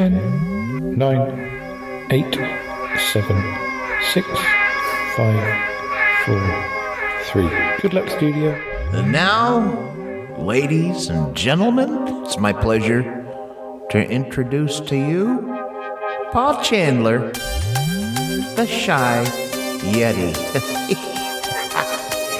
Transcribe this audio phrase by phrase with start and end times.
[0.00, 2.34] 10, 9, 8,
[3.12, 3.54] 7,
[4.14, 4.26] 6,
[5.14, 5.44] 5,
[6.24, 6.64] 4,
[7.24, 7.48] 3.
[7.82, 8.52] Good luck, studio.
[8.94, 9.60] And now,
[10.38, 11.90] ladies and gentlemen,
[12.24, 13.02] it's my pleasure
[13.90, 15.60] to introduce to you
[16.32, 17.30] Paul Chandler,
[18.56, 19.26] the shy
[19.92, 20.34] Yeti.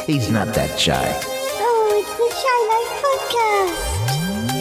[0.07, 1.30] He's not that shy.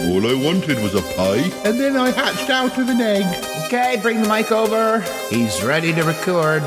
[0.10, 3.26] All I wanted was a pie, and then I hatched out of an egg.
[3.66, 5.02] Okay, bring the mic over.
[5.30, 6.64] He's ready to record.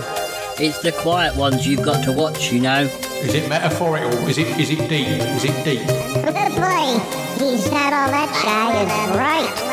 [0.61, 2.83] It's the quiet ones you've got to watch, you know.
[2.83, 4.13] Is it metaphorical?
[4.29, 5.09] Is it is it deep?
[5.09, 5.83] Is it deep?
[5.89, 7.01] Oh boy,
[7.45, 9.73] he's not all that shy, is right.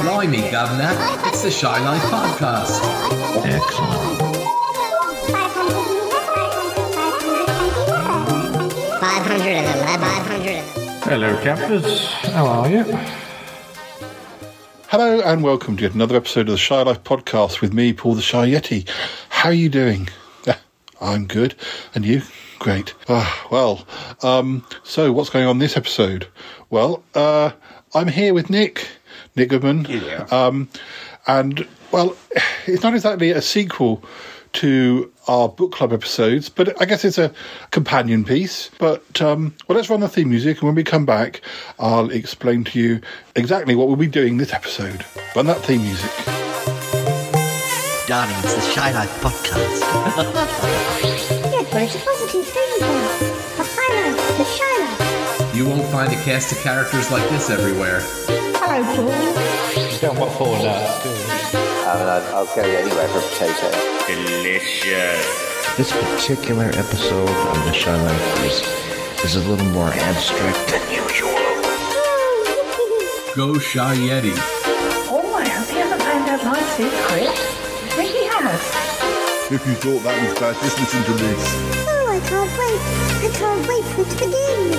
[0.00, 0.96] Blimey, Governor.
[1.28, 2.80] It's the Shy Life Podcast.
[3.44, 4.18] Excellent.
[9.00, 9.81] 511, 511.
[11.12, 12.06] Hello, campers.
[12.06, 12.84] How are you?
[14.88, 18.14] Hello and welcome to yet another episode of the Shy Life podcast with me, Paul
[18.14, 18.88] the Shy Yeti.
[19.28, 20.08] How are you doing?
[21.02, 21.54] I'm good.
[21.94, 22.22] And you?
[22.58, 22.94] Great.
[23.10, 23.86] Ah, well,
[24.22, 26.28] um, so what's going on this episode?
[26.70, 27.50] Well, uh,
[27.94, 28.88] I'm here with Nick,
[29.36, 29.84] Nick Goodman.
[29.90, 30.26] Yeah.
[30.30, 30.70] Um,
[31.26, 32.16] and, well,
[32.66, 34.02] it's not exactly a sequel
[34.54, 37.32] to our book club episodes, but I guess it's a
[37.70, 38.70] companion piece.
[38.78, 41.40] But um, well, let's run the theme music, and when we come back,
[41.78, 43.00] I'll explain to you
[43.36, 45.04] exactly what we'll be doing this episode.
[45.34, 46.10] Run that theme music.
[48.06, 49.80] Darling, it's the Shy Life Podcast.
[51.50, 52.96] Good, but it's a positive thing, Paul.
[53.58, 55.56] A highlight, the Shy Life.
[55.56, 58.00] You won't find a cast of characters like this everywhere.
[58.58, 59.61] Hello, Paul.
[60.02, 61.14] You don't want four nuts, do you?
[61.14, 63.70] I mean, I'd, I'll go anywhere for a potato.
[65.76, 71.30] This particular episode of The Shy Life is, is a little more abstract than usual.
[73.36, 74.34] Go Shy Yeti.
[75.06, 77.30] Oh, I hope he hasn't found out my secret.
[77.30, 79.52] I think he has.
[79.52, 81.44] If you thought that was bad, just listen to this.
[81.86, 82.82] Oh, I can't wait.
[83.22, 84.74] I can't wait for it to begin.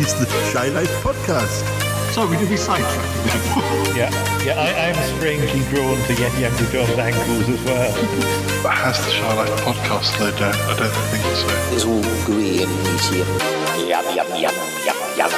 [0.00, 1.87] It's the Shy Life podcast.
[2.12, 3.96] So we do be sidetracked.
[3.96, 4.10] Yeah,
[4.44, 4.54] yeah.
[4.58, 8.62] I, I'm strangely drawn to Yeti Uncle John's ankles as well.
[8.62, 10.54] But has the Shy Life podcast slowed down?
[10.54, 11.48] I don't think so.
[11.74, 14.54] It's all gooey and meaty and yum, yum, yum,
[14.84, 15.30] yum, yum.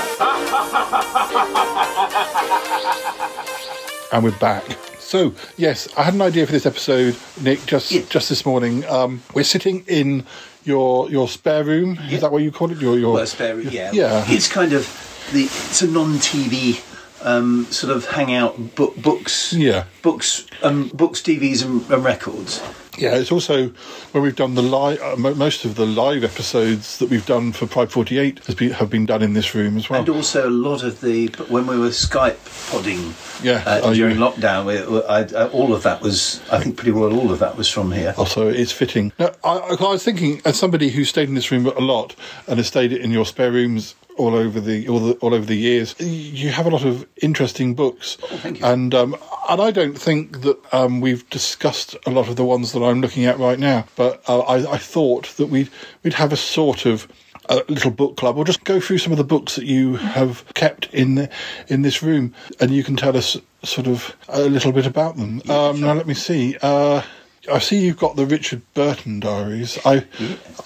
[4.13, 4.65] and we're back.
[4.99, 7.67] So yes, I had an idea for this episode, Nick.
[7.67, 10.25] Just just this morning, um, we're sitting in
[10.65, 11.99] your your spare room.
[12.11, 12.79] Is that what you call it?
[12.79, 13.91] Your your Well, spare room, yeah.
[13.93, 14.25] yeah.
[14.29, 14.87] It's kind of
[15.33, 16.83] the it's a non-TV
[17.23, 19.53] um, sort of hangout book books.
[19.53, 19.85] Yeah.
[20.03, 22.63] Books, um, books, TVs, and, and records.
[22.99, 23.69] Yeah, it's also
[24.13, 25.01] when we've done the live.
[25.01, 28.73] Uh, most of the live episodes that we've done for Pride Forty Eight has been
[28.73, 30.01] have been done in this room as well.
[30.01, 32.37] And also a lot of the when we were Skype
[32.71, 36.77] podding Yeah, uh, oh, during lockdown, we, I, uh, all of that was I think
[36.77, 38.13] pretty well all of that was from here.
[38.19, 39.13] Also, it's fitting.
[39.19, 42.15] Now, I, I was thinking, as somebody who stayed in this room a lot
[42.47, 45.57] and has stayed in your spare rooms all over the all, the, all over the
[45.57, 48.19] years, you have a lot of interesting books.
[48.23, 48.67] Oh, thank you.
[48.67, 49.17] And um,
[49.49, 53.01] and I don't think that um, we've discussed a lot of the ones that I'm
[53.01, 53.87] looking at right now.
[53.97, 55.71] But uh, I, I thought that we'd
[56.03, 57.09] we'd have a sort of
[57.49, 60.45] a little book club, or just go through some of the books that you have
[60.55, 61.29] kept in the,
[61.67, 65.43] in this room, and you can tell us sort of a little bit about them.
[65.51, 66.57] um, Now, let me see.
[66.63, 67.03] Uh,
[67.51, 69.79] I see you've got the Richard Burton diaries.
[69.85, 70.05] I,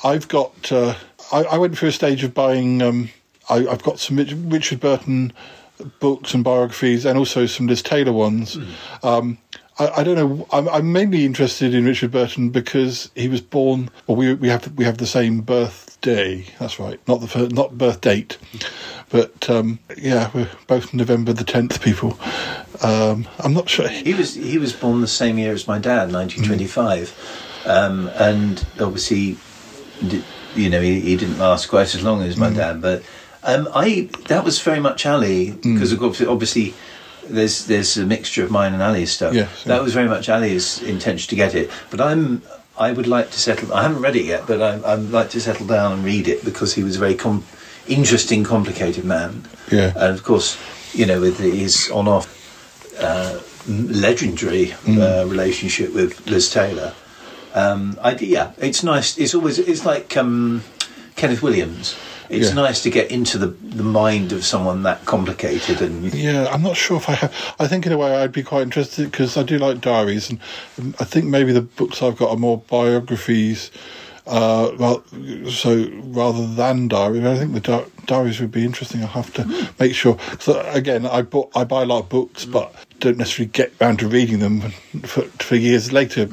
[0.05, 0.71] I've got.
[0.71, 0.95] Uh,
[1.33, 2.83] I, I went through a stage of buying.
[2.83, 3.09] Um,
[3.49, 5.33] I, I've got some Richard Burton
[6.01, 8.59] books and biographies, and also some Liz Taylor ones.
[9.03, 9.39] Um,
[9.79, 10.47] I, I don't know.
[10.53, 13.91] I'm, I'm mainly interested in Richard Burton because he was born.
[14.07, 16.45] Well, we we have we have the same birthday.
[16.59, 17.01] That's right.
[17.09, 18.39] Not the fir- not birth date,
[19.11, 22.19] but um, yeah, we're both November the tenth people.
[22.83, 23.89] Um, I'm not sure.
[23.89, 29.37] He was he was born the same year as my dad, 1925, um, and obviously,
[30.07, 32.81] d- you know, he, he didn't last quite as long as my dad.
[32.81, 33.03] But
[33.45, 36.75] um, I that was very much Ali because obviously.
[37.27, 39.33] There's there's a mixture of mine and Ali's stuff.
[39.33, 39.81] Yes, that yeah.
[39.81, 41.71] was very much Ali's intention to get it.
[41.91, 42.43] But I'm
[42.77, 43.73] I would like to settle.
[43.73, 46.45] I haven't read it yet, but I, I'd like to settle down and read it
[46.45, 47.45] because he was a very com-
[47.89, 49.45] interesting, complicated man.
[49.71, 49.93] Yeah.
[49.97, 50.59] And of course,
[50.93, 52.29] you know, with his on-off
[53.01, 56.95] uh, legendary uh, relationship with Liz Taylor.
[57.55, 59.17] Um, I, yeah, it's nice.
[59.17, 60.63] It's always it's like um,
[61.15, 61.97] Kenneth Williams.
[62.35, 62.55] It's Yeah.
[62.55, 66.77] nice to get into the the mind of someone that complicated and Yeah, I'm not
[66.77, 67.33] sure if I have.
[67.59, 70.39] I think in a way I'd be quite interested because I do like diaries, and
[70.79, 73.71] um, I think maybe the books I've got are more biographies
[74.27, 75.05] Uh, well,
[75.51, 79.03] so rather than diaries, I think the di- diaries would be interesting.
[79.03, 80.17] I'll have to make sure.
[80.41, 83.99] So again, I bought, I buy a lot of books, but don't necessarily get round
[83.99, 84.63] to reading them
[85.03, 86.27] for, for years later.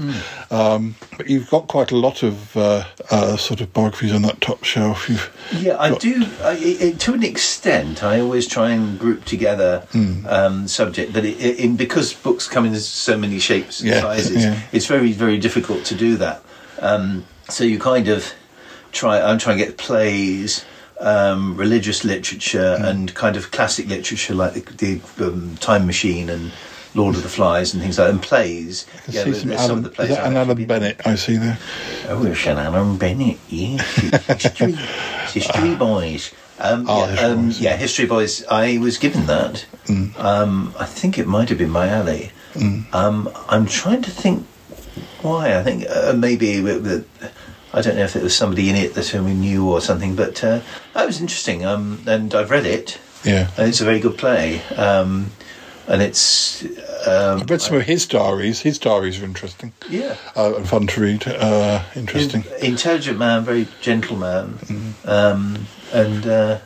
[0.49, 4.39] Um, but you've got quite a lot of uh, uh, sort of biographies on that
[4.39, 5.09] top shelf.
[5.09, 6.25] You've Yeah, I got- do.
[6.43, 10.25] I, it, to an extent, I always try and group together Hmm.
[10.27, 13.99] um, subject, but it, it, in, because books come in so many shapes and Yeah,
[13.99, 14.61] sizes, yeah.
[14.71, 16.41] it's very, very difficult to do that.
[16.79, 18.33] Um, so you kind of
[18.91, 19.21] try.
[19.21, 20.65] I'm trying to get plays.
[20.99, 22.85] Um, religious literature Hmm.
[22.85, 26.51] and kind of classic literature like the, the um, Time Machine and
[26.93, 28.85] Lord of the Flies and things like that, and plays.
[29.09, 31.57] Yeah, see some Alan, of the is that an Alan Bennett I see there?
[32.07, 33.81] Oh, it's an Alan Bennett, yeah.
[33.81, 34.73] History,
[35.33, 36.31] History Boys.
[36.59, 38.45] Um, Oh, yeah, History um, Boys, yeah, History Boys.
[38.45, 39.65] I was given that.
[40.19, 42.31] Um, I think it might have been my alley.
[42.93, 44.45] Um, I'm trying to think
[45.21, 45.57] why.
[45.57, 47.05] I think uh, maybe the,
[47.73, 50.43] I don't know if it was somebody in it that we knew or something, but
[50.43, 50.61] uh,
[50.93, 51.65] that was interesting.
[51.65, 53.49] Um, and I've read it, Yeah.
[53.57, 54.61] and it's a very good play.
[54.75, 55.31] Um,
[55.87, 56.63] and it's
[57.07, 58.61] um, I've read some of his diaries.
[58.61, 60.15] His diaries are interesting yeah.
[60.37, 61.27] uh, and fun to read.
[61.27, 62.43] Uh, interesting.
[62.59, 65.09] In- intelligent man, very gentle man, Mm-hmm.
[65.09, 66.59] um, and uh,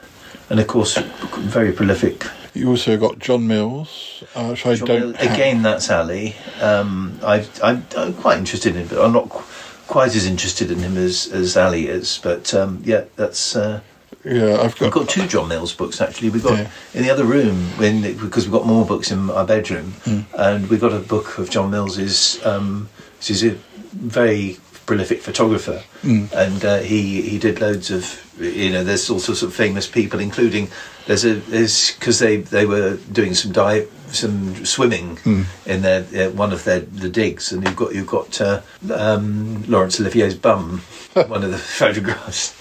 [0.49, 2.25] and of course very prolific.
[2.55, 5.01] You also got John Mills, uh, which I John don't.
[5.11, 6.35] Mill- again, that's Ali.
[6.61, 9.43] Um, I, I'm, I'm quite interested in him, but I'm not qu-
[9.87, 12.19] quite as interested in him as, as Ali is.
[12.23, 13.55] But um, yeah, that's.
[13.55, 13.81] Uh,
[14.23, 14.81] Yeah, I've got.
[14.81, 15.09] We've got.
[15.09, 16.29] two John Mills books actually.
[16.29, 16.69] We've got Yeah.
[16.93, 20.21] in the other room when because we've got more books in our bedroom, Hmm.
[20.37, 22.39] and we've got a book of John Mills's.
[22.45, 22.89] Um,
[23.27, 23.57] is a
[23.93, 26.25] very prolific photographer, Hmm.
[26.33, 28.83] and uh, he he did loads of you know.
[28.83, 30.69] There's all sorts of famous people, including
[31.07, 35.43] there's a there's because they they were doing some dive some swimming Hmm.
[35.65, 38.61] in their uh, one of their the digs, and you've got you've got uh,
[38.93, 40.79] um, Laurence Olivier's bum,
[41.13, 42.53] one of the photographs.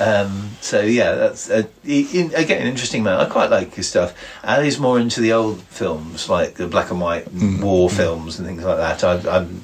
[0.00, 3.18] um, so yeah, that's uh, he, in, again interesting man.
[3.18, 4.12] I quite like his stuff.
[4.44, 7.26] Ali's more into the old films, like the black and white
[7.62, 9.02] war films and things like that.
[9.04, 9.62] I, I'm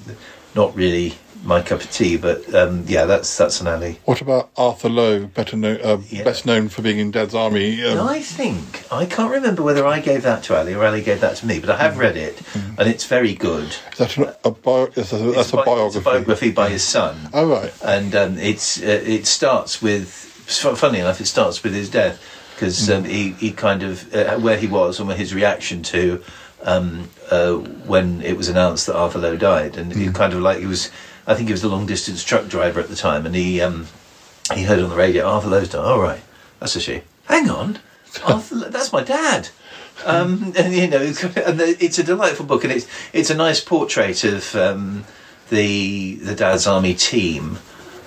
[0.55, 1.15] not really
[1.47, 3.99] my cup of tea, but um, yeah, that's that's an Ali.
[4.05, 6.25] What about Arthur Lowe, better known, uh, Yeah.
[6.25, 7.83] best known for being in Dad's Army?
[7.85, 11.21] Um, I think I can't remember whether I gave that to Ali or Ali gave
[11.21, 12.43] that to me, but I have read it
[12.77, 13.77] and it's very good.
[13.93, 15.99] Is that an, a bio, that's a, that's a bi- biography?
[15.99, 17.17] It's a biography by his son.
[17.33, 17.73] Oh right.
[17.85, 20.11] and um, it's uh, it starts with
[20.49, 22.23] funny enough it starts with his death
[22.55, 26.23] because um, he he kind of uh, where he was and his reaction to
[26.63, 27.55] um, uh,
[27.87, 30.91] when it was announced that Arthur Lowe died and he kind of like he was
[31.27, 33.89] I think he was a long distance truck driver at the time and he um,
[34.55, 36.21] he heard on the radio Arthur Lowe's died all right
[36.61, 37.79] that's a shame hang on
[38.25, 39.51] Arthur, that's my dad
[40.05, 43.35] um, and you know, it's, and the, it's a delightful book, and it's it's a
[43.35, 45.05] nice portrait of um,
[45.51, 47.59] the the Dad's Army team.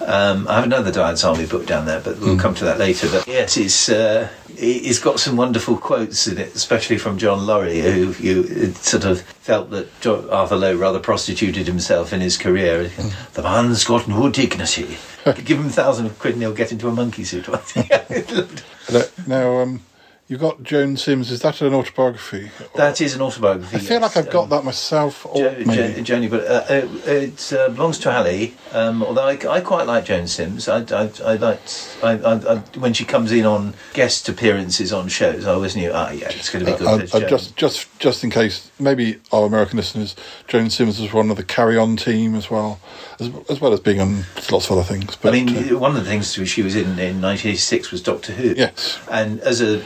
[0.05, 3.07] Um, I have another Dad's Army book down there, but we'll come to that later.
[3.11, 4.55] But yes, it's uh, it-
[4.85, 9.21] it's got some wonderful quotes in it, especially from John Laurie, who you sort of
[9.21, 12.89] felt that Arthur Lowe rather prostituted himself in his career.
[13.33, 14.97] The man's got no dignity.
[15.45, 17.47] Give him a thousand quid and he'll get into a monkey suit.
[18.91, 19.81] Now- Now, um,
[20.29, 21.31] you got Joan Sims.
[21.31, 22.51] Is that an autobiography?
[22.75, 23.77] that is an autobiography.
[23.77, 24.15] I feel yes.
[24.15, 25.25] like I've got Um, that myself.
[25.35, 25.63] Jo-.
[25.63, 28.53] Jo- Joni, but uh, uh, it uh, belongs to Ali.
[28.71, 30.69] Um, although I, I quite like Joan Sims.
[30.69, 35.07] I, I, I liked I, I, I, when she comes in on guest appearances on
[35.07, 35.47] shows.
[35.47, 37.11] I always knew, ah, yeah, it's going to be good.
[37.11, 40.15] Uh, uh, just, just, just in case, maybe our American listeners,
[40.47, 42.79] Joan Sims was one of the Carry On team as well,
[43.19, 45.15] as, as well as being on lots of other things.
[45.15, 48.33] But I mean, uh, one of the things she was in in 1986 was Doctor
[48.33, 48.53] Who.
[48.55, 48.99] Yes.
[49.09, 49.83] And as a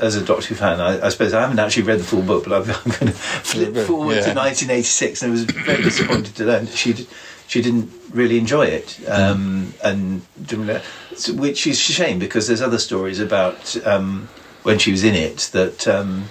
[0.00, 2.44] as a Doctor Who fan, I, I suppose I haven't actually read the full book,
[2.44, 4.32] but I'm, I'm going to flip forward yeah.
[4.32, 7.06] to 1986, and I was very disappointed to learn that she
[7.46, 10.22] she didn't really enjoy it, um, and
[11.34, 14.28] which is a shame because there's other stories about um,
[14.62, 15.86] when she was in it that.
[15.88, 16.28] Um,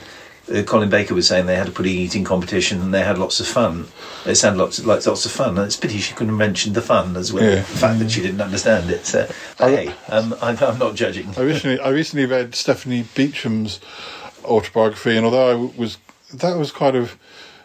[0.54, 3.40] uh, Colin Baker was saying they had a pudding eating competition and they had lots
[3.40, 3.88] of fun.
[4.26, 5.58] It sounded lots like lots of fun.
[5.58, 7.44] And it's a pity she couldn't mention the fun as well.
[7.44, 7.56] Yeah.
[7.56, 9.06] The fact that she didn't understand it.
[9.06, 11.30] So, but hey, um, I'm, I'm not judging.
[11.38, 13.80] I recently, I recently read Stephanie Beacham's
[14.46, 15.98] autobiography, and although I w- was,
[16.34, 17.18] that was kind of,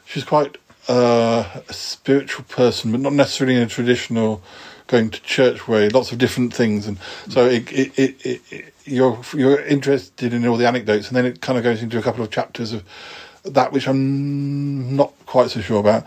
[0.04, 0.58] she's quite
[0.88, 4.42] uh, a spiritual person, but not necessarily in a traditional
[4.88, 5.88] going to church way.
[5.88, 6.98] Lots of different things, and
[7.28, 11.26] so it, it, it, it, it, you're you're interested in all the anecdotes, and then
[11.26, 12.84] it kind of goes into a couple of chapters of
[13.44, 16.06] that which I'm not quite so sure about,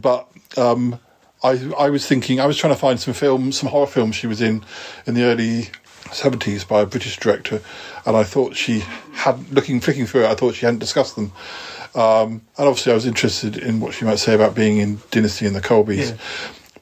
[0.00, 0.28] but.
[0.56, 1.00] Um,
[1.42, 4.26] I, I was thinking I was trying to find some films, some horror films she
[4.26, 4.64] was in
[5.06, 5.68] in the early
[6.10, 7.60] seventies by a British director,
[8.06, 10.30] and I thought she had looking flicking through it.
[10.30, 11.32] I thought she hadn't discussed them,
[11.94, 15.46] um, and obviously I was interested in what she might say about being in Dynasty
[15.46, 16.16] and the Colbys.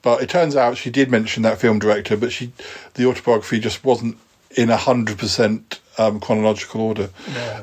[0.03, 2.53] But it turns out she did mention that film director, but she
[2.95, 4.17] the autobiography just wasn't
[4.57, 7.11] in a hundred percent um, chronological order.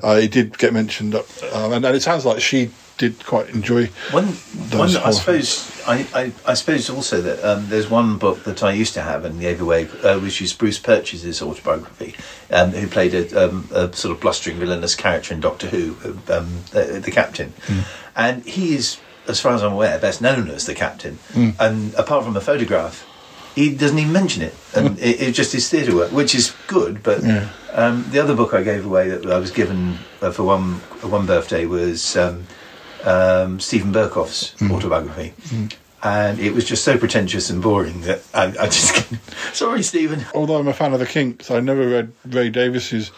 [0.03, 3.49] Uh, it did get mentioned, uh, um, and, and it sounds like she did quite
[3.49, 3.85] enjoy.
[4.11, 8.61] One, one I suppose, I, I, I suppose also that um, there's one book that
[8.61, 12.13] I used to have and gave away, uh, which is Bruce Purchase's autobiography,
[12.51, 15.95] um, who played a, um, a sort of blustering villainous character in Doctor Who,
[16.27, 17.53] um, the, the captain,
[18.15, 21.19] and he is, as far as I'm aware, best known as the captain.
[21.31, 21.55] Mm.
[21.57, 23.05] And apart from a photograph,
[23.55, 27.03] he doesn't even mention it, and it, it just is theatre work, which is good.
[27.03, 27.49] But Yeah.
[27.73, 31.25] um, the other book I gave away that I was given uh, for one one
[31.25, 32.45] birthday was um,
[33.03, 34.71] um, Steven Berkoff's Mm.
[34.71, 35.33] autobiography,
[36.03, 39.05] and it was just so pretentious and boring that I, I just
[39.53, 40.25] sorry, Steven.
[40.33, 43.11] Although I'm a fan of the Kinks, I never read Ray Davies's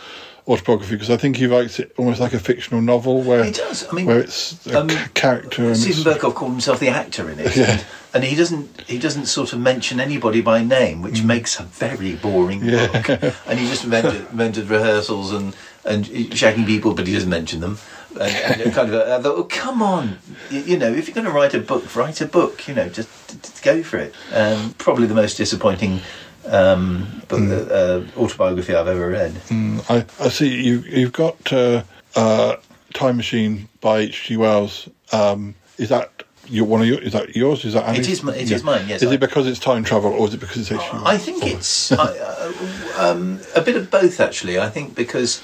[0.48, 3.88] autobiography because I think he writes it almost like a fictional novel where He does.
[3.90, 7.30] I mean, where it's a um, character and Steven it's, Berkoff called himself the actor
[7.30, 7.84] in it, Yeah.
[8.14, 12.16] and he doesn't he doesn't sort of mention anybody by name, which makes a very
[12.16, 12.72] boring Mm.
[12.72, 13.02] Yeah.
[13.20, 13.34] book.
[13.48, 15.56] And he just mentioned, rehearsals and
[15.86, 17.78] and shagging people, but he doesn't mention them.
[18.20, 20.18] And, and kind of, I thought, oh, come on,
[20.50, 22.68] you, you know, if you're going to write a book, write a book.
[22.68, 23.10] You know, just,
[23.42, 24.14] just go for it.
[24.34, 26.02] Um, probably the most disappointing
[26.48, 29.32] um, book, uh, autobiography I've ever read.
[29.50, 30.80] Mm, I, I see you.
[30.80, 31.84] You've got uh,
[32.16, 32.56] uh,
[32.94, 34.38] Time Machine by H.G.
[34.38, 34.90] Wells.
[35.12, 37.00] Um, is that your one of your?
[37.02, 37.64] Is that yours?
[37.66, 38.08] Is that Annie's?
[38.10, 40.34] is mi- it is mine, yes, Is I- it because it's time travel, or is
[40.34, 40.90] it because it's H.G.
[40.94, 41.04] Wells?
[41.06, 42.52] I think it's I, uh,
[42.98, 44.60] um, a bit of both, actually.
[44.60, 45.42] I think because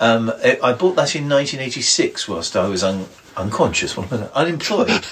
[0.00, 4.30] um, I I bought that in 1986 whilst I was un- unconscious, what was it?
[4.34, 4.88] unemployed.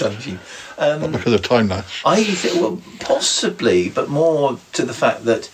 [0.00, 0.38] Machine.
[0.78, 2.02] Um, because of Timelash.
[2.04, 5.50] I th- well, possibly, but more to the fact that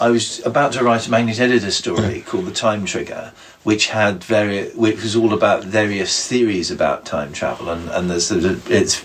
[0.00, 3.32] I was about to write a magnet editor story called The Time Trigger,
[3.64, 8.20] which had very, which was all about various theories about time travel and and the
[8.20, 9.02] sort of its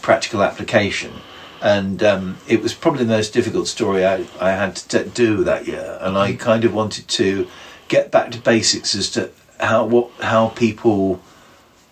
[0.00, 1.12] practical application.
[1.60, 5.42] And um, it was probably the most difficult story I, I had to t- do
[5.44, 7.48] that year, and I kind of wanted to
[7.88, 11.20] get back to basics as to how what how people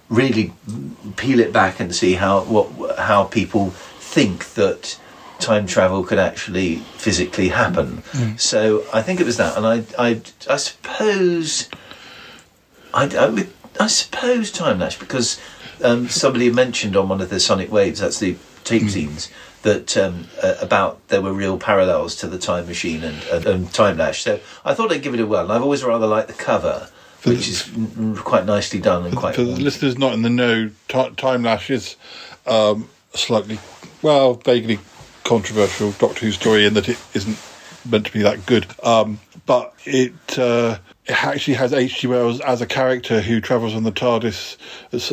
[0.09, 0.53] really
[1.17, 4.99] peel it back and see how what how people think that
[5.41, 8.03] time travel could actually physically happen.
[8.39, 11.69] So I think it was that, and I I, I suppose
[12.95, 13.47] I, I,
[13.83, 15.41] I suppose Timelash because
[15.83, 19.29] um, somebody mentioned on one of the Sonic Waves that's the tape scenes
[19.67, 23.67] that um, uh, about there were real parallels to the time machine and, and, and
[23.67, 24.21] Timelash.
[24.23, 25.43] So I thought I'd give it a whirl.
[25.43, 26.89] And I've always rather liked the cover.
[27.25, 30.69] Which is n- quite nicely done and quite For the listeners not in the know,
[30.87, 31.97] ti Timelash is
[32.47, 33.59] um, slightly,
[34.01, 34.79] well, vaguely
[35.25, 37.37] controversial Doctor Who story in that it isn't
[37.85, 38.67] meant to be that good.
[38.85, 42.07] Um, but it uh, it actually has H.G.
[42.07, 44.57] Wells as a character who travels on the TARDIS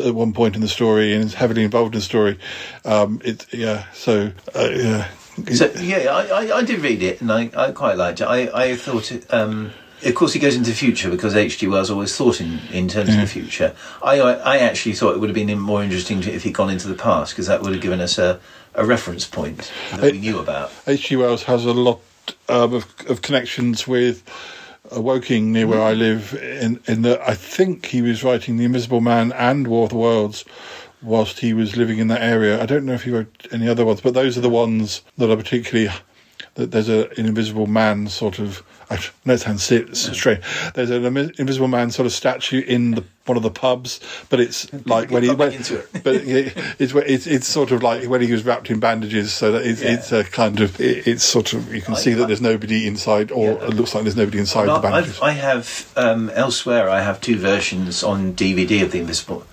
[0.06, 2.38] at, one point in the story and is heavily involved in the story.
[2.84, 5.08] Um, it yeah, so uh, yeah.
[5.52, 8.24] So yeah, I, I, I did read it and I, I quite liked it.
[8.24, 9.32] I, I thought it.
[9.32, 9.72] Um,
[10.04, 11.66] of course, he goes into the future because H.G.
[11.66, 13.74] Wells always thought in, in terms of the future.
[14.02, 16.70] I, I I actually thought it would have been more interesting to, if he'd gone
[16.70, 18.38] into the past because that would have given us a,
[18.74, 20.72] a reference point that we knew about.
[20.86, 21.16] H.G.
[21.16, 22.00] Wells has a lot
[22.48, 24.22] um, of, of connections with
[24.92, 26.00] Woking, near where I mm-hmm.
[26.00, 26.34] live.
[26.34, 29.96] In in that, I think he was writing The Invisible Man and War of the
[29.96, 30.44] Worlds
[31.02, 32.60] whilst he was living in that area.
[32.62, 35.30] I don't know if he wrote any other ones, but those are the ones that
[35.30, 35.90] are particularly.
[36.54, 38.62] That there's a, an Invisible Man sort of.
[38.90, 40.40] I know it sounds strange.
[40.74, 41.04] There's an
[41.38, 45.22] Invisible Man sort of statue in the one of the pubs, but it's like when
[45.22, 45.88] he Got went back into it.
[46.04, 49.50] but it, it's it's it's sort of like when he was wrapped in bandages, so
[49.52, 49.94] that it's, Yeah.
[49.94, 53.32] it's a kind of it, it's sort of you can see that there's nobody inside,
[53.32, 55.16] or it looks like there's nobody inside the bandages.
[55.16, 56.88] I've, I have um, elsewhere.
[56.88, 59.44] I have two versions on DVD of the Invisible.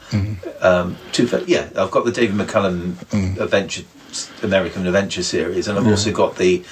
[0.60, 1.70] Um, two, yeah.
[1.77, 3.84] I've got the David McCallum Adventure
[4.43, 5.91] American Adventure series, and I've Yeah.
[5.91, 6.63] also got the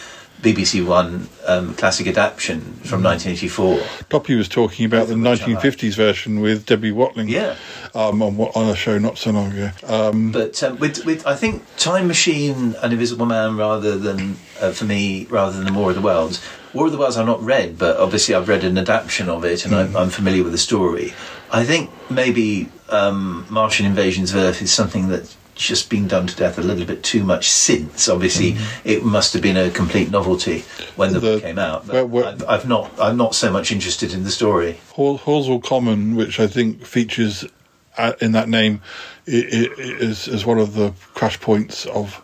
[0.41, 3.81] BBC One um, classic adaptation from 1984.
[4.09, 7.55] Poppy was talking about the 1950s version with Debbie Watling, Yeah.
[7.93, 9.71] um, on on a show not so long ago.
[9.85, 14.71] Um, But um, with, with, I think Time Machine and Invisible Man, rather than uh,
[14.71, 16.41] for me, rather than the War of the Worlds.
[16.73, 19.65] War of the Worlds I've not read, but obviously I've read an adaptation of it,
[19.65, 21.13] and I'm, I'm familiar with the story.
[21.51, 26.35] I think maybe um, Martian Invasions of Earth is something that's just been done to
[26.35, 28.07] death a little bit too much since.
[28.09, 30.63] Obviously, it must have been a complete novelty
[30.95, 31.85] when the, book came out.
[31.85, 34.79] But well, well- I've, I've not, I'm not so much interested in the story.
[34.95, 37.45] Horsell Common, which I think features
[37.97, 38.81] uh, in that name,
[39.27, 42.21] i- i- is is one of the crash points of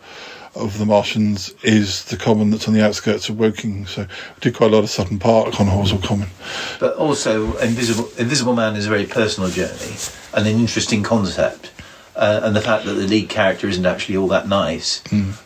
[0.54, 1.52] of the Martians.
[1.62, 3.84] Is the common that's on the outskirts of Woking.
[3.86, 6.28] So we did quite a lot of Sutton Park on Horsell Common.
[6.80, 9.96] but also Invisible Invisible Man is a very personal journey
[10.32, 11.72] and an interesting concept.
[12.16, 15.02] Uh, and the fact that the lead character isn't actually all that nice.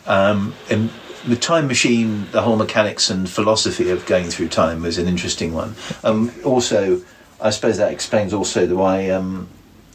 [0.07, 0.89] Um, and
[1.27, 5.53] the time machine, the whole mechanics and philosophy of going through time was an interesting
[5.53, 5.75] one.
[6.03, 7.01] Um, also,
[7.39, 9.47] I suppose that explains also the why um,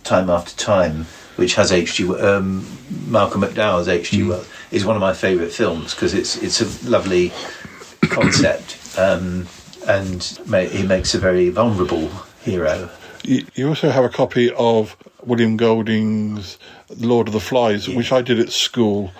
[0.04, 1.06] Time After Time,
[1.36, 2.14] which has H.G.
[2.14, 2.66] Um,
[3.08, 4.22] Malcolm McDowell's H.G.
[4.24, 7.32] Wells, is one of my favourite films because it's it's a lovely
[8.10, 9.46] concept, um,
[9.88, 12.08] and ma- he makes a very vulnerable
[12.42, 12.90] hero.
[13.22, 16.58] You, you also have a copy of William Golding's
[16.98, 19.10] Lord of the Flies, which I did at school,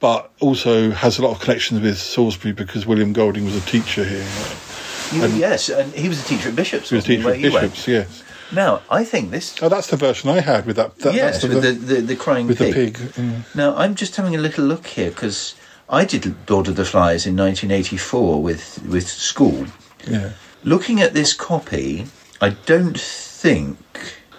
[0.00, 4.04] but also has a lot of connections with Salisbury because William Golding was a teacher
[4.04, 4.26] here.
[5.12, 6.90] You- And- yes, and he was a teacher at Bishop's.
[6.90, 7.40] He was a teacher at?
[7.42, 8.22] Bishops, yes.
[8.50, 9.54] Now, I think this.
[9.62, 10.98] Oh, that's the version I had with that.
[11.00, 12.96] that yes, that's with the, the, the crying with pig.
[12.96, 13.44] the pig.
[13.54, 15.54] Now, I'm just having a little look here because
[15.88, 19.66] I did Lord of the Flies in 1984 with, with school.
[20.06, 20.30] Yeah.
[20.64, 22.06] Looking at this copy,
[22.40, 23.78] I don't think.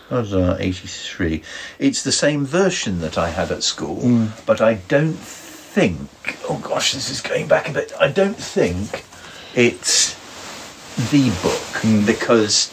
[0.09, 1.41] What was 83?
[1.77, 4.29] It's the same version that I had at school, Mm.
[4.45, 6.37] but I don't think.
[6.49, 7.91] Oh gosh, this is going back a bit.
[7.99, 9.05] I don't think
[9.53, 10.15] it's
[11.11, 12.69] the book because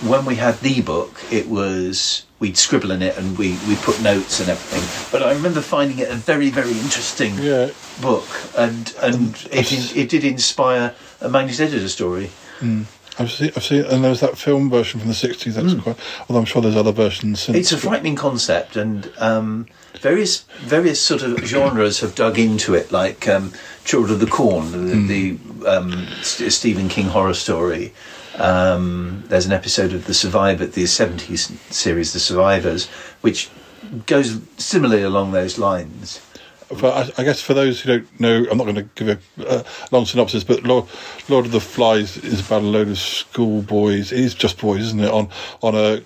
[0.00, 4.00] when we had the book, it was we'd scribble in it and we we put
[4.02, 4.82] notes and everything.
[5.12, 7.70] But I remember finding it a very very interesting Yeah.
[8.00, 8.26] book,
[8.56, 12.30] and and it it did inspire a Magnus Editor story.
[12.60, 12.86] Mm.
[13.18, 15.54] I've seen, I've seen, and there was that film version from the sixties.
[15.54, 15.96] That's quite.
[16.20, 17.56] Although I'm sure there's other versions since.
[17.56, 19.66] It's a frightening concept, and um,
[20.00, 23.52] various various sort of genres have dug into it, like um,
[23.84, 27.92] Children of the Corn, the, the um, St- Stephen King horror story.
[28.38, 32.88] Um, there's an episode of the Survivor, the '70s series, The Survivors,
[33.20, 33.50] which
[34.06, 36.20] goes similarly along those lines.
[36.80, 39.08] But I, I guess for those who don't know, I'm not going to give
[39.40, 40.44] a uh, long synopsis.
[40.44, 40.86] But Lord,
[41.28, 44.12] Lord of the Flies is about a load of schoolboys.
[44.12, 45.10] It is just boys, isn't it?
[45.10, 45.28] On
[45.62, 46.02] on a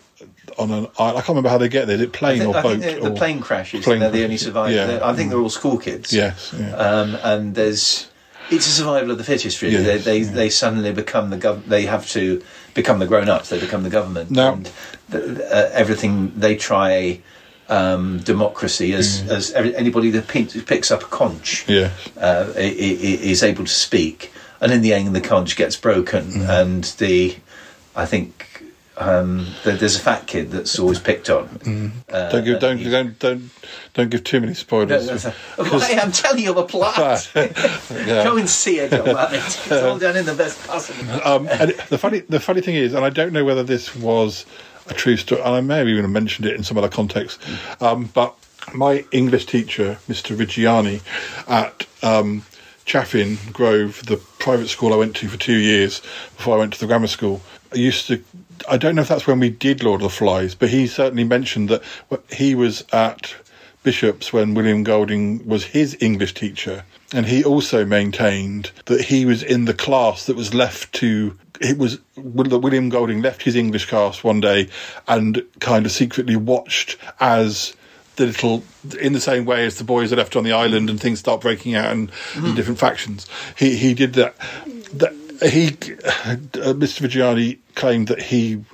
[0.58, 1.18] on an island.
[1.18, 1.96] I can't remember how they get there.
[1.96, 2.80] Is it plane think, or I boat?
[2.80, 4.74] the, the plane crashes, plane they're the only survivors.
[4.76, 4.86] Yeah.
[4.86, 6.12] They're- I think they're all school kids.
[6.12, 6.54] Yes.
[6.58, 6.74] Yeah.
[6.76, 8.08] um, and there's
[8.50, 9.60] it's a survival of the fittest.
[9.60, 10.30] Really, Yes, they they, yeah.
[10.32, 12.42] they suddenly become the gov- They have to
[12.74, 13.48] become the grown ups.
[13.50, 14.30] They become the government.
[14.30, 14.70] Now- and
[15.08, 17.20] the, uh, everything they try.
[17.68, 19.28] Um, democracy as Mm.
[19.30, 21.90] as anybody that picks up a conch Yes.
[22.16, 26.48] uh, is able to speak, and in the end the conch gets broken, Mm.
[26.48, 27.34] and the
[27.96, 28.62] I think
[28.98, 31.92] um, there's a fat kid that's always picked on.
[32.08, 33.50] Uh, don't give don't, don't don't
[33.94, 35.06] don't give too many no, spoilers.
[35.24, 35.32] no,
[35.64, 35.70] no.
[35.78, 37.28] Why, I'm telling you the plot.
[37.34, 38.22] Yeah.
[38.24, 39.02] Go and see it, it.
[39.34, 41.02] It's all done in the best possible.
[41.24, 44.46] um, and the funny the funny thing is, and I don't know whether this was
[44.88, 47.40] a true story, and I may have even mentioned it in some other context,
[47.80, 48.34] um, but
[48.74, 50.36] my English teacher, Mr.
[50.36, 51.00] Reggiani,
[51.48, 52.42] at um,
[52.86, 56.00] Chafyn Grove, the private school I went to for two years
[56.36, 58.22] before I went to the grammar school, I used to.
[58.68, 61.24] I don't know if that's when we did Lord of the Flies, but he certainly
[61.24, 61.82] mentioned that
[62.30, 63.34] he was at
[63.82, 69.42] Bishop's when William Golding was his English teacher, and he also maintained that he was
[69.42, 71.38] in the class that was left to.
[71.60, 74.68] It was that William Golding left his English class one day
[75.08, 77.74] and kind of secretly watched as
[78.16, 78.64] the little,
[79.00, 81.40] in the same way as the boys are left on the island and things start
[81.40, 83.26] breaking out and, and different factions.
[83.56, 84.34] He he did that.
[84.94, 87.06] That he, uh, Mr.
[87.06, 88.64] Vigiani claimed that he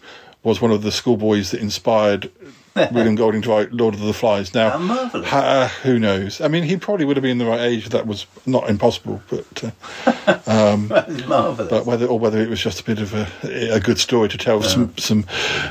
[0.45, 2.31] was one of the schoolboys that inspired
[2.74, 4.54] William Golding to write Lord of the Flies.
[4.54, 6.40] Now, ha- who knows?
[6.40, 7.88] I mean, he probably would have been the right age.
[7.90, 9.64] That was not impossible, but
[10.06, 11.68] uh, um, Marvellous.
[11.70, 13.28] but whether or whether it was just a bit of a,
[13.74, 15.24] a good story to tell some some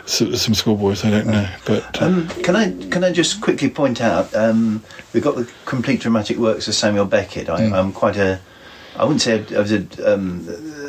[0.05, 1.49] some, some schoolboys, I don't know.
[1.65, 4.83] But uh, Um, can I can I just quickly point out um,
[5.13, 7.49] we've got the complete dramatic works of Samuel Beckett.
[7.49, 7.73] I, Mm.
[7.73, 8.39] I'm quite a
[8.95, 10.47] I wouldn't say I was a, um,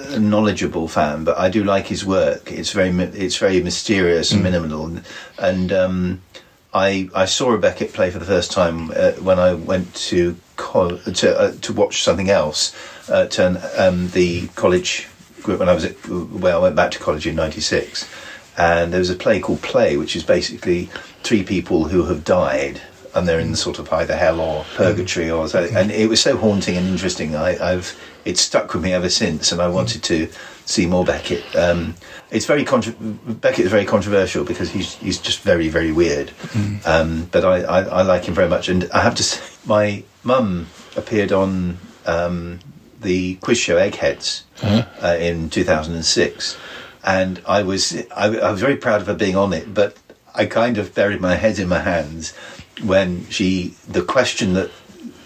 [0.08, 2.50] a knowledgeable fan, but I do like his work.
[2.50, 5.04] It's very it's very mysterious and minimal, and,
[5.38, 6.22] and um,
[6.74, 10.36] I I saw a Beckett play for the first time uh, when I went to
[10.56, 12.74] col- to uh, to watch something else
[13.08, 13.28] uh,
[13.78, 15.08] um, the college
[15.42, 18.08] group when I was at well I went back to college in '96,
[18.56, 20.90] and there was a play called Play, which is basically
[21.22, 22.80] three people who have died.
[23.14, 26.36] And they're in sort of either hell or purgatory, or so, and it was so
[26.36, 27.36] haunting and interesting.
[27.36, 30.28] I, I've it's stuck with me ever since, and I wanted to
[30.64, 31.44] see more Beckett.
[31.54, 31.94] Um,
[32.30, 36.32] it's very contro- Beckett is very controversial because he's he's just very very weird.
[36.86, 40.04] Um, but I, I, I like him very much, and I have to say, my
[40.22, 42.60] mum appeared on um,
[43.00, 46.56] the quiz show Eggheads uh, in 2006,
[47.04, 49.96] and I was I, I was very proud of her being on it, but
[50.34, 52.32] I kind of buried my head in my hands
[52.84, 54.70] when she the question that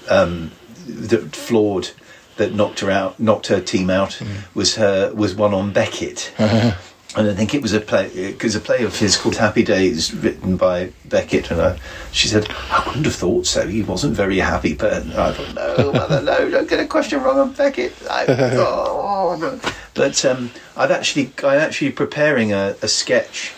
[0.09, 0.51] um,
[0.87, 1.91] that floored
[2.37, 4.21] that knocked her out knocked her team out
[4.55, 6.33] was her was one on Beckett
[7.17, 10.13] and I think it was a play because a play of his called Happy Days,
[10.13, 11.51] written by Beckett.
[11.51, 11.79] And I,
[12.13, 13.67] she said, "I wouldn't have thought so.
[13.67, 17.39] He wasn't very happy." But I thought, "No, mother, no, don't get a question wrong
[17.39, 19.61] on Beckett." I, oh, no.
[19.95, 23.55] But um, I've actually, I'm actually preparing a, a sketch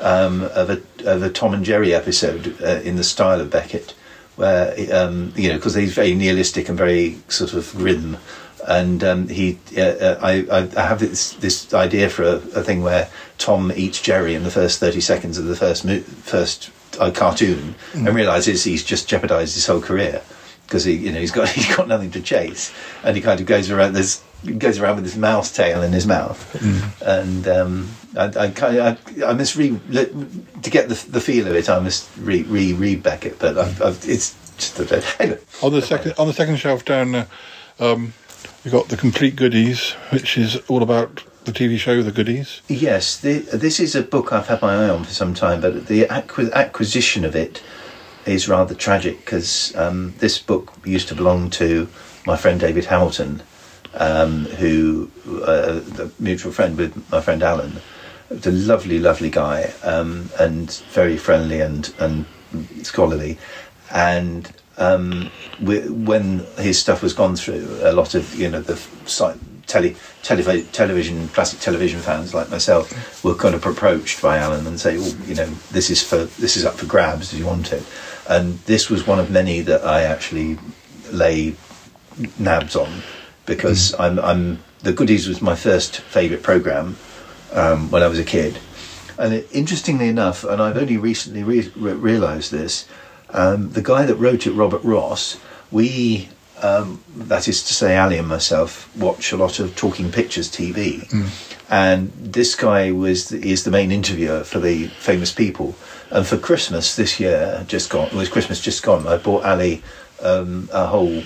[0.00, 3.94] um, of a of a Tom and Jerry episode uh, in the style of Beckett,
[4.36, 8.16] where um, you know because he's very nihilistic and very sort of grim
[8.66, 12.82] and um, he, uh, uh, I, I have this this idea for a, a, thing
[12.82, 13.08] where
[13.38, 17.74] Tom eats Jerry in the first thirty seconds of the first mo- first uh, cartoon,
[17.92, 18.06] mm.
[18.06, 20.22] and realizes he's just jeopardized his whole career
[20.66, 22.72] because he, you know, he's got he's got nothing to chase,
[23.04, 24.22] and he kind of goes around this
[24.58, 27.18] goes around with his mouse tail in his mouth, mm.
[27.18, 31.68] and um, I, I I, I must re to get the the feel of it.
[31.68, 35.38] I must re re read Beckett, but I've, I've, it's just a, anyway.
[35.62, 37.14] On the second on the second shelf down.
[37.14, 37.26] Uh,
[37.80, 38.12] um,
[38.64, 42.60] We've got the complete goodies, which is all about the TV show The Goodies.
[42.68, 45.86] Yes, the, this is a book I've had my eye on for some time, but
[45.86, 47.62] the acqu- acquisition of it
[48.26, 51.88] is rather tragic because um, this book used to belong to
[52.26, 53.42] my friend David Hamilton,
[53.94, 57.80] um, who uh, the mutual friend with my friend Alan.
[58.30, 62.26] The lovely, lovely guy, um, and very friendly and and
[62.82, 63.38] scholarly,
[63.90, 68.76] and um, when his stuff was gone through, a lot of you know the
[69.66, 74.80] tele, tele, television classic television fans like myself were kind of approached by Alan and
[74.80, 77.30] say, "Oh, you know, this is for this is up for grabs.
[77.30, 77.84] Do you want it?"
[78.28, 80.58] And this was one of many that I actually
[81.10, 81.54] lay
[82.38, 83.02] nabs on
[83.46, 84.00] because mm.
[84.00, 86.96] I'm, I'm the goodies was my first favourite program
[87.52, 88.58] um, when I was a kid.
[89.18, 92.86] And it, interestingly enough, and I've only recently re- realised this,
[93.30, 95.38] um, the guy that wrote it, Robert Ross,
[95.70, 96.28] we,
[96.62, 101.08] um, that is to say, Ali and myself, watch a lot of Talking Pictures TV.
[101.08, 101.54] Mm.
[101.70, 105.74] And this guy was is the main interviewer for the famous people.
[106.10, 109.82] And for Christmas this year, just gone, was Christmas just gone, I bought Ali
[110.22, 111.22] um, a whole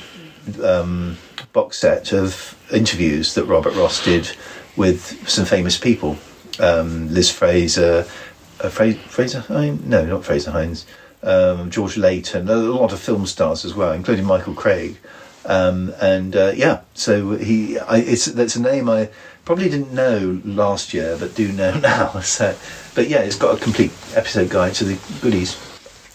[0.63, 1.19] um,
[1.53, 4.33] box set of interviews that Robert Ross did
[4.77, 6.17] with some famous people.
[6.59, 8.07] Um, Liz Fraser,
[8.61, 9.85] uh, Fra- Frazer Hines?
[9.85, 10.87] No, not Frazer Hines
[11.23, 14.99] um, George Layton, a lot of film stars as well, including Michael Craig.
[15.45, 19.09] Um, and uh, yeah, so he, I, it's that's a name I
[19.45, 22.21] probably didn't know last year, but do know now.
[22.21, 22.57] So,
[22.95, 25.57] but yeah, it's got a complete episode guide to the goodies.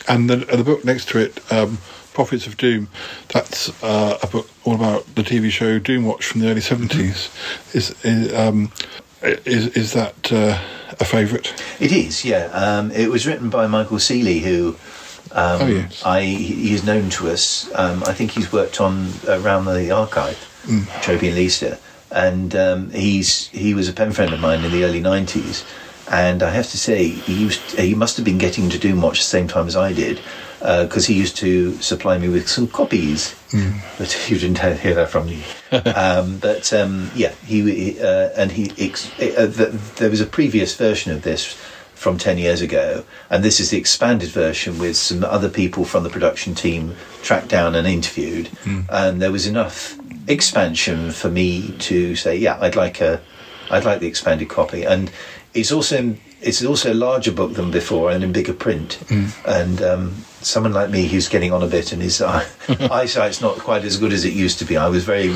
[0.08, 1.80] And the, the book next to it, um,
[2.18, 2.88] Prophets of Doom,
[3.28, 6.90] that's uh, a book all about the TV show Doomwatch from the early 70s.
[6.90, 7.78] Mm-hmm.
[7.78, 8.72] Is, is, um,
[9.22, 10.60] is, is that uh,
[11.00, 11.64] a favourite?
[11.80, 12.46] It is, yeah.
[12.54, 14.70] Um, it was written by Michael Seely, who
[15.32, 16.04] um, oh, yes.
[16.04, 17.70] I, he's known to us.
[17.76, 20.88] Um, I think he's worked on around the archive, mm.
[21.08, 21.78] And Leicester,
[22.10, 25.64] and um, he's he was a pen friend of mine in the early nineties.
[26.10, 29.24] And I have to say, he used he must have been getting to Doomwatch the
[29.24, 30.20] same time as I did,
[30.60, 33.36] because uh, he used to supply me with some copies.
[33.52, 33.80] Mm.
[33.98, 35.44] But you didn't hear that from me.
[35.72, 40.76] um, but um, yeah, he uh, and he ex- uh, the, there was a previous
[40.76, 41.58] version of this
[41.98, 43.04] from 10 years ago.
[43.30, 47.48] And this is the expanded version with some other people from the production team tracked
[47.48, 48.46] down and interviewed.
[48.66, 48.86] Mm.
[48.90, 53.20] And there was enough expansion for me to say, yeah, I'd like a,
[53.72, 54.84] I'd like the expanded copy.
[54.84, 55.12] And
[55.56, 59.00] it's also, it's also a larger book than before and in bigger print.
[59.08, 59.32] Mm.
[59.48, 60.16] And, um,
[60.48, 62.46] someone like me who's getting on a bit and his eye,
[62.92, 64.78] eyesight's not quite as good as it used to be.
[64.78, 65.36] I was very,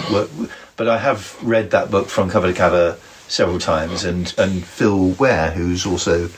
[0.78, 2.98] but I have read that book from cover to cover
[3.28, 6.30] several times, and and Phil Ware, who's also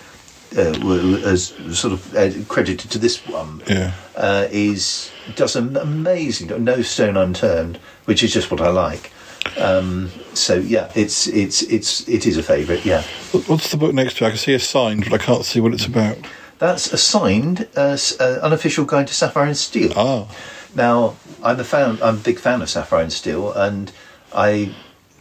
[0.57, 3.93] uh, as sort of uh, credited to this one, yeah.
[4.15, 9.11] uh, is does an amazing, no stone unturned, which is just what I like.
[9.57, 12.85] Um, so yeah, it's it's it's it is a favourite.
[12.85, 13.01] Yeah.
[13.47, 14.25] What's the book next to?
[14.25, 16.17] I can see a signed, but I can't see what it's about.
[16.63, 19.91] That's a signed, uh, uh, unofficial guide to Sapphire and Steel.
[19.97, 20.29] Oh.
[20.73, 21.99] Now I'm a fan.
[22.01, 23.91] I'm a big fan of Sapphire and Steel, and
[24.33, 24.73] I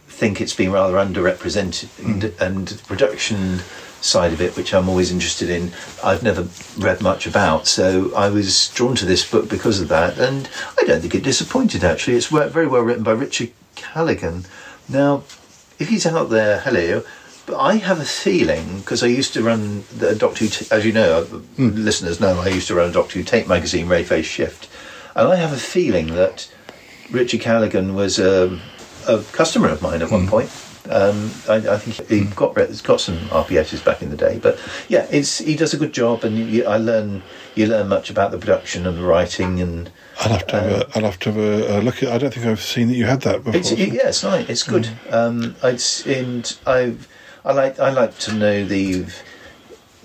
[0.07, 2.05] think it's been rather underrepresented, mm.
[2.05, 3.59] and, and production
[3.99, 7.67] side of it, which I'm always interested in, I've never read much about.
[7.67, 11.23] So I was drawn to this book because of that, and I don't think it
[11.23, 12.15] disappointed actually.
[12.15, 14.45] It's very well written by Richard Callaghan.
[14.87, 15.23] Now,
[15.77, 17.03] if he's out there, hello.
[17.45, 20.93] But I have a feeling because I used to run the Doctor Who, as you
[20.93, 21.75] know, mm.
[21.75, 24.69] listeners know, I used to run a Doctor Who tape magazine, Rayface Shift,
[25.15, 26.49] and I have a feeling that
[27.11, 28.59] Richard Callaghan was a,
[29.07, 30.11] a customer of mine at mm.
[30.11, 30.29] one hmm.
[30.29, 30.49] point.
[30.89, 32.35] Um, I, I, think he mm.
[32.35, 35.93] got got some RPSs back in the day, but yeah, it's he does a good
[35.93, 37.23] job, and you, I learn
[37.55, 39.89] you learn much about the production and the writing and.
[40.19, 42.09] I'll have to have, uh, I'll have to have a, a look at.
[42.09, 43.59] I don't think I've seen that you had that before.
[43.59, 44.47] It's, yeah, it's nice.
[44.49, 44.83] It's good.
[44.83, 45.13] Mm.
[45.13, 47.07] Um, it's and I've
[47.45, 49.05] I like I like to know the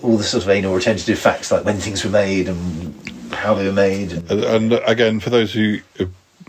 [0.02, 3.66] all the sort of anal retentive facts, like when things were made and how they
[3.66, 4.12] were made.
[4.12, 5.78] And, And, and again, for those who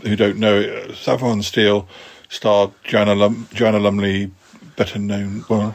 [0.02, 1.88] who don't know, Sapphire and Steel
[2.28, 4.30] starred Joanna, Lum, Joanna Lumley,
[4.76, 5.74] better known, well,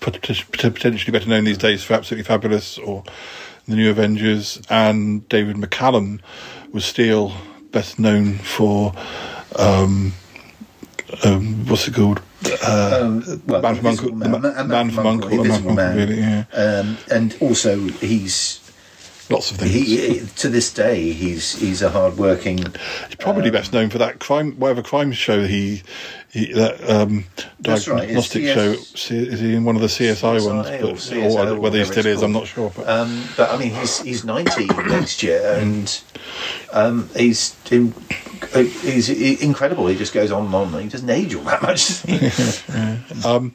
[0.00, 3.02] potentially better known these days for Absolutely Fabulous or
[3.66, 6.20] The New Avengers, and David McCallum
[6.72, 7.32] was Steel,
[7.72, 8.94] best known for.
[9.56, 10.12] Um,
[11.22, 12.20] um, what's it called?
[12.46, 15.74] Uh, um, well, Man from Uncle- Man, Ma- Man Man from from Uncle, Uncle, Invisible
[15.74, 15.98] Man from Man.
[15.98, 16.44] Uncle, really, yeah.
[16.52, 18.60] um, and also he's
[19.30, 19.72] Lots of things.
[19.72, 22.58] he to this day he's he's a hard working.
[22.58, 25.82] He's probably best known for that crime, whatever crime show he,
[26.30, 27.24] he that um,
[27.60, 28.74] That's right, diagnostic show.
[28.74, 30.68] C- Is he in one of the CSI, ones?
[30.68, 32.70] CSI But, or or whether he still is, I'm not sure.
[32.76, 36.00] But Um, but I mean, he's he's ninety next year, and
[36.72, 37.94] um, he's in,
[38.82, 39.86] he's incredible.
[39.86, 40.82] He just goes on and on.
[40.82, 42.02] He doesn't age all that much.
[42.02, 43.24] he?
[43.26, 43.54] um,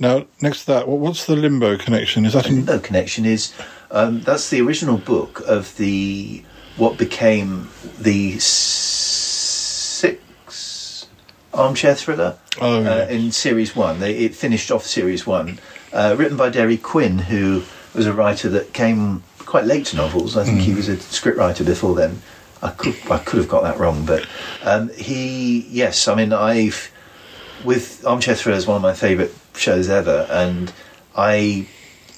[0.00, 2.26] now next to that, what's the Limbo connection?
[2.26, 3.54] Is that in, Limbo Connection is
[3.90, 6.42] um, that's the original book of the
[6.76, 10.18] what became the six
[11.52, 14.00] armchair thriller Oh, uh, in series one.
[14.00, 15.58] They, it finished off series one,
[15.92, 17.62] uh, written by Derry Quinn, who
[17.94, 20.36] was a writer that came quite late to novels.
[20.36, 22.20] I think he was a scriptwriter before then.
[22.62, 24.26] I could I could have got that wrong, but
[24.64, 26.90] um, he yes, I mean I've
[27.64, 30.72] with Armchair Thriller is one of my favourite shows ever, and
[31.16, 31.68] I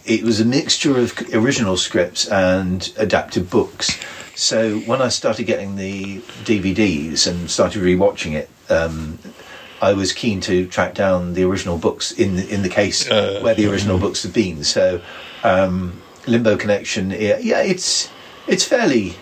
[0.05, 3.99] it was a mixture of original scripts and adapted books.
[4.35, 9.19] So when I started getting the DVDs and started rewatching it, um,
[9.83, 13.41] I was keen to track down the original books in the, in the case Uh,
[13.43, 14.63] where the original books have been.
[14.65, 15.01] So
[15.43, 18.09] um, Limbo Connection, yeah, yeah, it's
[18.47, 19.15] it's fairly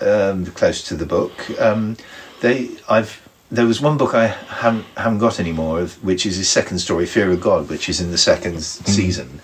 [0.00, 1.32] um, close to the book.
[1.60, 1.96] Um,
[2.40, 6.48] they, I've there was one book I haven't haven't got anymore, of, which is his
[6.48, 9.40] second story, Fear of God, which is in the second s- season,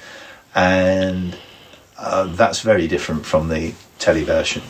[0.59, 1.39] and
[1.99, 4.63] uh, that's very different from the telly version.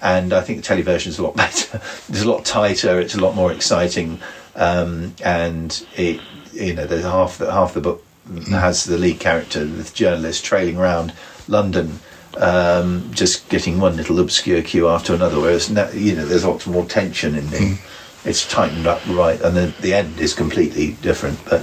[0.00, 1.80] And I think the telly version is a lot better.
[2.08, 3.00] it's a lot tighter.
[3.00, 4.20] It's a lot more exciting,
[4.54, 6.20] um, and it
[6.52, 8.04] you know there's half the half the book
[8.50, 11.12] has the lead character, the journalist, trailing around
[11.48, 11.98] London,
[12.36, 15.40] um, just getting one little obscure cue after another.
[15.40, 17.78] Whereas now, you know there's lots more tension in the.
[18.24, 21.44] It's tightened up right, and then the end is completely different.
[21.44, 21.62] But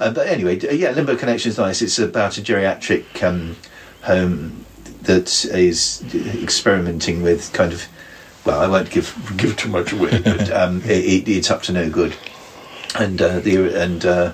[0.00, 1.82] uh, but anyway, yeah, Limbo Connection is nice.
[1.82, 3.56] It's about a geriatric um,
[4.02, 4.64] home
[5.02, 6.02] that is
[6.42, 7.86] experimenting with kind of.
[8.44, 11.72] Well, I won't give give too much away, but um, it, it, it's up to
[11.72, 12.16] no good.
[12.98, 14.32] And uh, the and uh,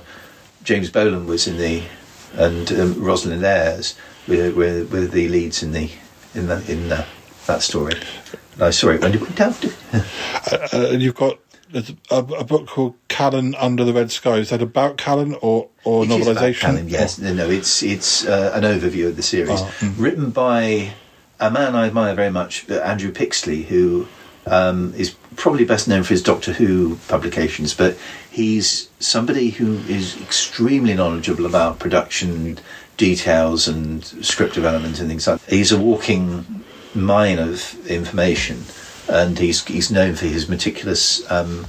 [0.63, 1.83] James Bolam was in the
[2.37, 3.97] and um, Rosalind Ayres
[4.29, 5.91] were, were, were the leads in the
[6.35, 7.05] in the, in uh,
[7.47, 7.95] that story.
[8.55, 9.65] And I saw it when you went out.
[9.93, 10.03] uh,
[10.53, 11.39] uh, and you've got
[11.71, 14.37] there's a, a book called Callan Under the Red Sky.
[14.37, 16.61] Is that about Callan or or It is about novelization?
[16.61, 19.95] Callan, yes, no, no, it's it's uh, an overview of the series, Oh, mm.
[19.99, 20.93] written by
[21.41, 24.07] a man I admire very much, uh, Andrew Pixley, who
[24.47, 27.97] um, is probably best known for his Doctor Who publications, but
[28.31, 32.59] he's somebody who is extremely knowledgeable about production
[32.97, 35.41] details and script development and things like.
[35.45, 35.55] that.
[35.55, 38.63] He's a walking mine of information,
[39.09, 41.29] and he's he's known for his meticulous.
[41.31, 41.67] Um,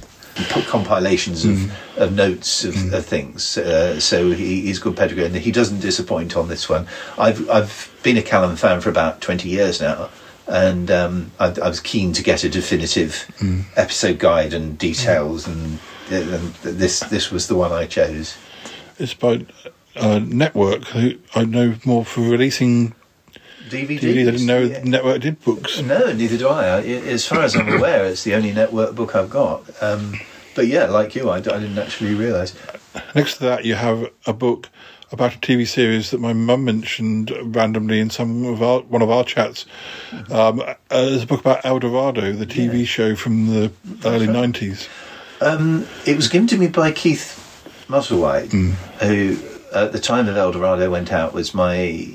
[0.68, 3.58] compilations of, of notes of, of things.
[3.58, 6.86] Uh, so he, he's good pedigree, and he doesn't disappoint on this one.
[7.18, 10.10] I've I've been a Callan fan for about twenty years now,
[10.46, 13.26] and um, I, I was keen to get a definitive
[13.74, 18.36] episode guide and details, and, and this this was the one I chose.
[19.00, 19.44] It's by
[19.96, 22.94] uh, Network, who I know more for releasing
[23.68, 24.00] DVDs.
[24.00, 24.28] DVDs.
[24.28, 24.82] I didn't know yeah.
[24.84, 25.80] Network did books.
[25.80, 26.78] No, neither do I.
[26.78, 26.80] I.
[26.80, 29.82] As far as I'm aware, it's the only network book I've got.
[29.82, 30.14] Um,
[30.54, 32.54] but yeah, like you, I didn't actually realise.
[33.14, 34.68] Next to that, you have a book
[35.10, 39.10] about a TV series that my mum mentioned randomly in some of our one of
[39.10, 39.66] our chats.
[40.30, 43.72] Um, uh, there's a book about El Dorado, the TV show from the
[44.04, 44.50] early right.
[44.52, 44.88] '90s.
[45.40, 47.44] Um, it was given to me by Keith
[47.88, 49.38] Musselwhite, who
[49.74, 52.08] at the time of El Dorado went out was my.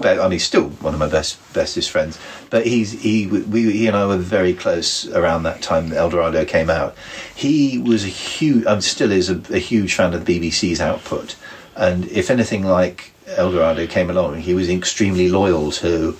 [0.00, 2.18] Be- I mean, still one of my best bestest friends.
[2.50, 6.44] But he's he we he and I were very close around that time El Dorado
[6.44, 6.96] came out.
[7.34, 11.36] He was a huge, um, still is a, a huge fan of the BBC's output,
[11.76, 16.16] and if anything like El Dorado came along, he was extremely loyal to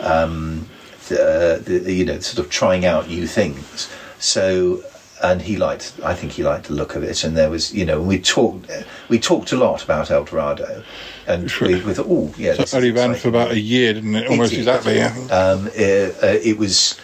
[0.00, 0.68] um,
[1.08, 3.92] the, the, you know, sort of trying out new things.
[4.18, 4.82] So,
[5.22, 7.22] and he liked, I think he liked the look of it.
[7.22, 8.70] And there was, you know, we talked,
[9.08, 10.82] we talked a lot about El Dorado,
[11.26, 11.68] and Sure.
[11.68, 14.26] we, we thought, oh, yeah, So only ran for about a year, didn't it?
[14.26, 14.96] Almost It exactly.
[14.96, 15.14] Yeah.
[15.30, 17.00] Um, it, uh, it was,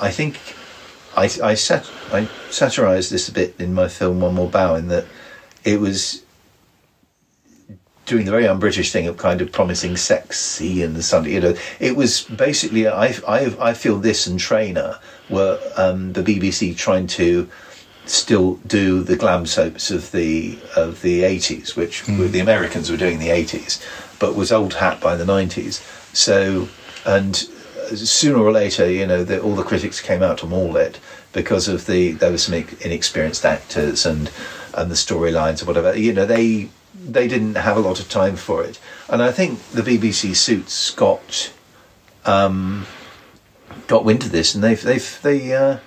[0.00, 0.38] I think,
[1.16, 4.88] I, I sat, I satirised this a bit in my film One More Bow, in
[4.88, 5.06] that
[5.64, 6.22] it was
[8.10, 11.32] doing the very un-British thing of kind of promising sexy and the Sunday.
[11.34, 14.98] You know, it was basically I I I feel this and Trainer
[15.30, 17.48] were um, the BBC trying to
[18.06, 23.14] still do the glam soaps of the of the 80s which the Americans were doing
[23.14, 23.80] in the 80s
[24.18, 25.80] but was old hat by the 90s
[26.12, 26.66] so
[27.06, 27.36] and
[27.96, 30.98] sooner or later you know the, all the critics came out to maul it
[31.32, 34.30] because of the there were some inexperienced actors and
[34.74, 36.68] and the storylines or whatever you know they
[37.02, 40.90] they didn't have a lot of time for it and I think the BBC suits
[40.90, 41.52] got
[42.26, 42.86] um
[43.86, 45.78] got wind of this and they've they've they uh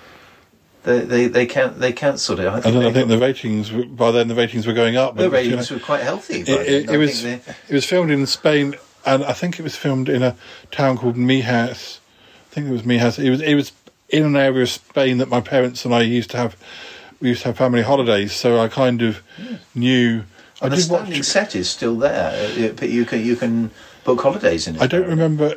[0.82, 2.46] they they they can't they cancelled it.
[2.46, 5.16] I And then I think the ratings were- by then the ratings were going up.
[5.16, 6.40] The but, you know, ratings were quite healthy.
[6.40, 8.74] It, it, it was they- it was filmed in Spain,
[9.06, 10.36] and I think it was filmed in a
[10.70, 12.00] town called Mijas.
[12.50, 13.18] I think it was Mijas.
[13.18, 13.72] It was it was
[14.10, 16.54] in an area of Spain that my parents and I used to have.
[17.20, 19.22] We used to have family holidays, so I kind of
[19.74, 20.24] knew.
[20.60, 21.00] I and the did watch.
[21.02, 22.72] standing set is still there.
[22.74, 23.70] But you can you can
[24.04, 24.82] book holidays in it.
[24.82, 25.56] I don't remember.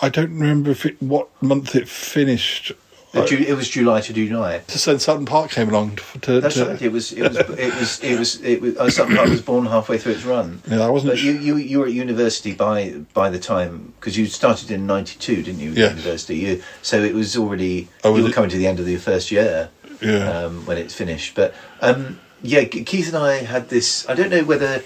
[0.00, 2.72] I don't remember if it, what month it finished.
[3.12, 4.62] Uh, Ju- It was July to July.
[4.66, 6.18] So then Sutton Park came along to.
[6.20, 6.82] to, That's to right.
[6.82, 7.12] It was.
[7.12, 7.36] It was.
[7.38, 8.02] It was.
[8.02, 8.40] It was.
[8.42, 8.76] It was.
[8.76, 10.62] Uh, Sutton Park was born halfway through its run.
[10.68, 14.16] Yeah, I wasn't But you, you, you were at university by by the time because
[14.18, 15.70] you started in '92, didn't you?
[15.70, 15.90] Yes.
[15.92, 16.36] University.
[16.38, 17.88] You, so it was already.
[18.02, 18.34] Oh, was you were it?
[18.34, 19.70] coming to the end of your first year.
[20.02, 20.28] Yeah.
[20.28, 24.08] Um, when it's finished, but um, yeah, Keith and I had this.
[24.08, 24.82] I don't know whether.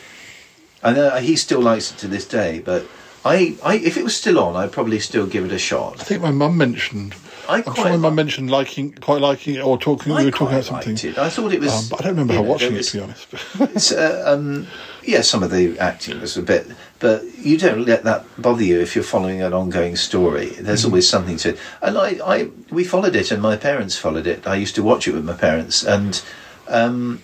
[0.83, 2.87] I know he still likes it to this day, but
[3.25, 6.01] I, I if it was still on, I'd probably still give it a shot.
[6.01, 7.14] I think my mum mentioned.
[7.49, 10.12] I I'm quite sure my mum mentioned liking, quite liking it, or talking.
[10.12, 10.97] I we were talking about something.
[11.11, 11.18] it.
[11.18, 11.73] I thought it was.
[11.73, 13.27] Um, but I don't remember her know, watching there it, to be honest.
[13.75, 14.66] It's, uh, um,
[15.03, 16.66] yeah, some of the acting was a bit,
[17.01, 20.51] but you don't let that bother you if you're following an ongoing story.
[20.51, 20.90] There's Mm-hmm.
[20.90, 24.47] always something to, and I, I, we followed it, and my parents followed it.
[24.47, 26.23] I used to watch it with my parents, and
[26.68, 27.23] um,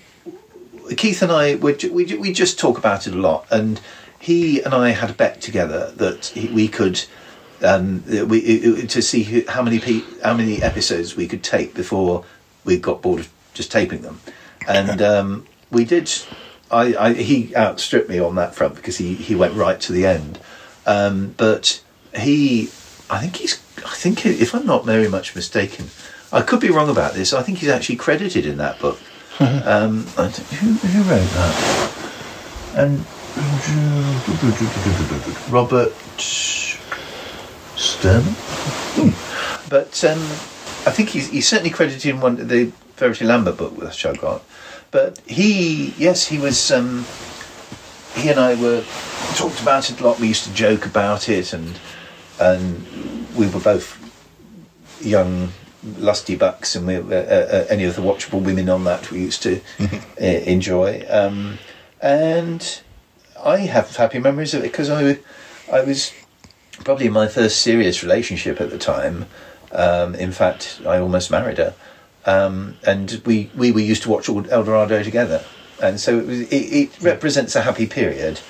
[0.97, 3.81] Keith and I, we, we, we just talk about it a lot, and
[4.19, 7.05] he and I had a bet together that he, we could.
[7.63, 12.25] Um, we to see who, how many pe- how many episodes we could tape before
[12.65, 14.21] we got bored of just taping them,
[14.67, 16.11] and um, we did.
[16.71, 20.05] I, I he outstripped me on that front because he, he went right to the
[20.05, 20.39] end,
[20.87, 21.83] um, but
[22.15, 22.65] he
[23.09, 25.87] I think he's I think if I'm not very much mistaken,
[26.33, 27.33] I could be wrong about this.
[27.33, 28.99] I think he's actually credited in that book.
[29.67, 31.55] um, who, who wrote that?
[32.77, 33.05] And
[35.51, 35.93] Robert
[37.77, 38.25] Stern.
[39.69, 40.21] But um,
[40.87, 44.45] I think he's, he's certainly credited in one the Verity Lambert book, I got.
[44.91, 46.71] But he, yes, he was.
[46.71, 47.05] Um,
[48.15, 48.85] he and I were
[49.35, 50.21] talked about it a lot.
[50.21, 51.79] We used to joke about it, and
[52.39, 53.99] and we were both
[55.05, 55.51] young,
[55.99, 59.43] lusty bucks, and we, uh, uh, any of the watchable women on that we used
[59.43, 61.05] to uh, enjoy.
[61.09, 61.59] Um,
[62.01, 62.83] and
[63.43, 65.19] I have happy memories of it because I,
[65.73, 66.13] I was
[66.85, 69.27] probably in my first serious relationship at the time.
[69.73, 71.75] Um, in fact, I almost married her,
[72.27, 75.45] um, and we, we were used to watch all Eldorado together,
[75.83, 78.41] and so it, was, it, it represents a happy period,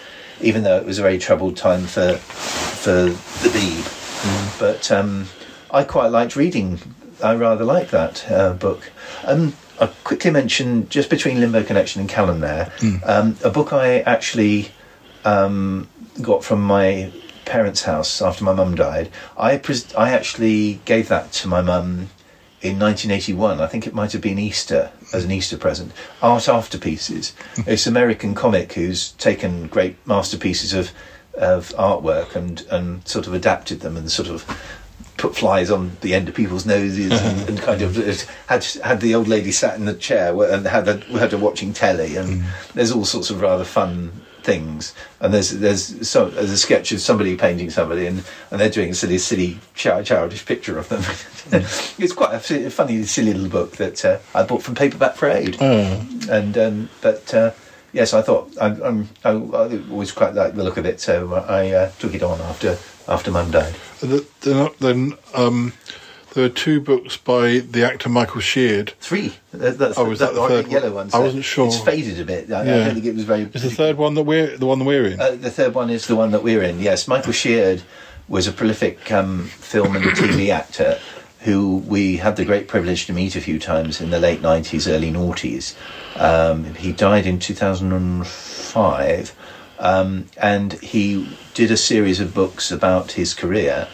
[0.41, 4.59] even though it was a very troubled time for for the Beeb.
[4.59, 5.29] But um,
[5.71, 6.79] I quite liked reading.
[7.25, 8.93] I rather like that uh, book.
[9.25, 12.71] Um, I quickly mention just between Limbo Connection and Callan there,
[13.05, 14.71] um, a book I actually
[15.25, 15.89] um,
[16.21, 17.11] got from my
[17.45, 19.11] parents' house after my mum died.
[19.37, 22.11] I pres- I actually gave that to my mum
[22.63, 23.61] in 1981.
[23.61, 25.93] I think it might have been Easter as an Easter present.
[26.23, 27.35] Art After Pieces.
[27.67, 30.91] it's an American comic who's taken great masterpieces of
[31.35, 34.45] of artwork and and sort of adapted them and sort of
[35.17, 38.13] put flies on the end of people's noses and, and kind of uh,
[38.47, 41.73] had had the old lady sat in the chair and had her, had her watching
[41.73, 44.13] telly and there's all sorts of rather fun
[44.45, 44.95] things.
[45.21, 48.91] And there's there's so there's a sketch of somebody painting somebody and, and they're doing
[48.91, 51.03] a silly silly child, childish picture of them.
[51.99, 55.61] It's quite a funny silly little book that uh, I bought from Paperback Parade
[56.31, 57.51] and um, but uh,
[57.93, 61.35] yes I thought I, I'm, I, I always quite liked the look of it so
[61.35, 65.73] I uh, took it on after after mum died The- the- Then um,
[66.35, 68.93] there are two books by the actor Michael Sheard.
[69.01, 69.35] Three.
[69.53, 71.11] That- That's Oh, was that the third yellow one?
[71.15, 71.67] I wasn't sure.
[71.69, 72.51] It's faded a bit.
[72.53, 73.43] I, I don't think it was very.
[73.53, 75.21] Is the third one that we're the one that we're in?
[75.21, 76.81] Uh, the third one is the one that we're in.
[76.81, 77.83] Yes, Michael Sheard
[78.27, 80.99] was a prolific um, film and TV actor
[81.41, 84.89] who we had the great privilege to meet a few times in the late nineties,
[84.89, 85.75] early noughties.
[86.17, 89.31] Um, he died in two thousand and five,
[89.79, 93.89] um, and he did a series of books about his career.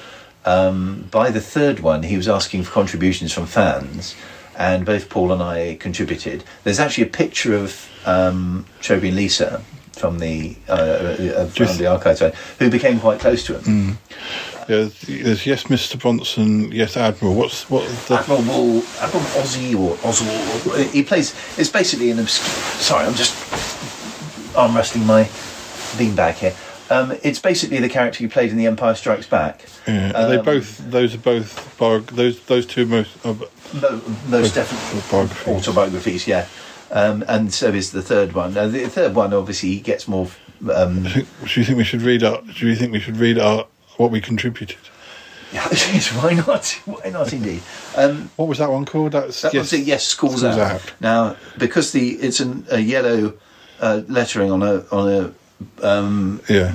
[0.45, 4.14] Um, by the third one, he was asking for contributions from fans,
[4.57, 6.45] and both Paul and I contributed.
[6.64, 9.62] There's actually a picture of um, Chobi and Lisa
[9.93, 12.22] from the uh, uh, from the archives,
[12.59, 13.62] who became quite close to him.
[13.62, 13.97] Mm.
[14.68, 14.89] Yeah,
[15.24, 16.01] there's yes, Mr.
[16.01, 17.35] Bronson, yes, Admiral.
[17.35, 17.87] What's what?
[18.07, 20.89] The, Admiral Wall, Admiral Ozzy or Oswald.
[20.91, 21.35] He plays.
[21.59, 22.49] It's basically an obscure.
[22.81, 23.35] Sorry, I'm just
[24.57, 25.28] arm wrestling my
[25.97, 26.55] beanbag here.
[26.91, 29.64] Um, it's basically the character he played in The Empire Strikes Back.
[29.86, 30.78] yeah, are they Um, both.
[30.91, 31.76] Those are both.
[31.78, 33.11] Biog- those those two most.
[33.24, 33.34] Uh,
[34.28, 35.49] definitely Autobiographies.
[35.68, 36.47] autobiographies, yeah.
[36.91, 38.55] Um, and so is the third one.
[38.55, 40.28] Now, the third one, obviously, he gets more.
[40.74, 41.20] Um, do
[41.55, 42.45] you think we should read out?
[42.47, 44.76] Do you think we should read out what we contributed?
[45.53, 46.66] yes, why not?
[46.84, 47.62] Why not, indeed?
[47.97, 49.12] Um, What was that one called?
[49.12, 49.72] That's that was.
[49.72, 50.72] Yes, schools, Schools out.
[50.72, 50.93] Out.
[51.01, 53.34] Now, because the it's an, a yellow
[53.80, 55.32] uh, lettering on a on a
[55.82, 56.74] um, Yeah.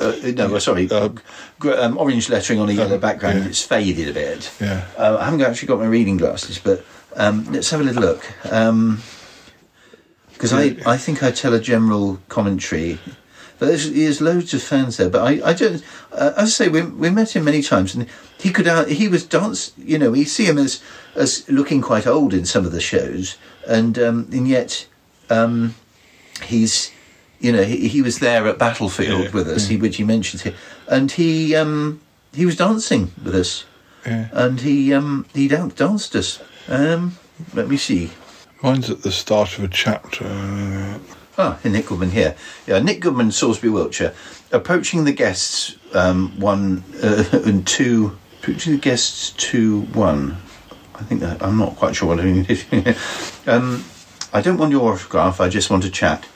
[0.00, 3.40] uh, no, sorry, gr- um, orange lettering on a yellow background.
[3.40, 3.46] yeah.
[3.48, 4.52] It's faded a bit.
[4.60, 4.84] Yeah.
[4.98, 6.84] Uh, I haven't actually got my reading glasses, but
[7.16, 8.24] um, let's have a little look.
[10.32, 12.98] Because I, I think I tell a general commentary.
[13.58, 15.08] But there's, there's loads of fans there.
[15.08, 15.82] But I, I don't.
[16.12, 18.06] Uh, as I say, we, we met him many times, and
[18.38, 18.88] he could out.
[18.88, 19.72] He was dance.
[19.78, 20.82] You know, we see him as
[21.14, 24.86] as looking quite old in some of the shows, and um, and yet
[25.30, 25.74] um,
[26.42, 26.90] he's
[27.40, 29.70] you know he, he was there at Battlefield Yeah, with us, yeah.
[29.76, 30.54] he, which he mentions here,
[30.88, 32.00] and he um,
[32.32, 33.64] he was dancing with us
[34.06, 34.28] Yeah.
[34.32, 36.40] and he um he dan- danced us.
[36.68, 37.16] Um,
[37.54, 38.10] let me see.
[38.62, 40.26] Mine's at the start of a chapter.
[41.38, 42.34] Ah, Nick Goodman here.
[42.66, 44.14] Yeah, Nick Goodman, Salisbury, Wiltshire,
[44.52, 48.16] approaching the guests um, one uh, and two.
[48.40, 50.38] Approaching the guests two one.
[50.94, 52.46] I think that I'm not quite sure what I mean.
[53.46, 53.84] um,
[54.32, 55.40] I don't want your autograph.
[55.42, 56.26] I just want to chat.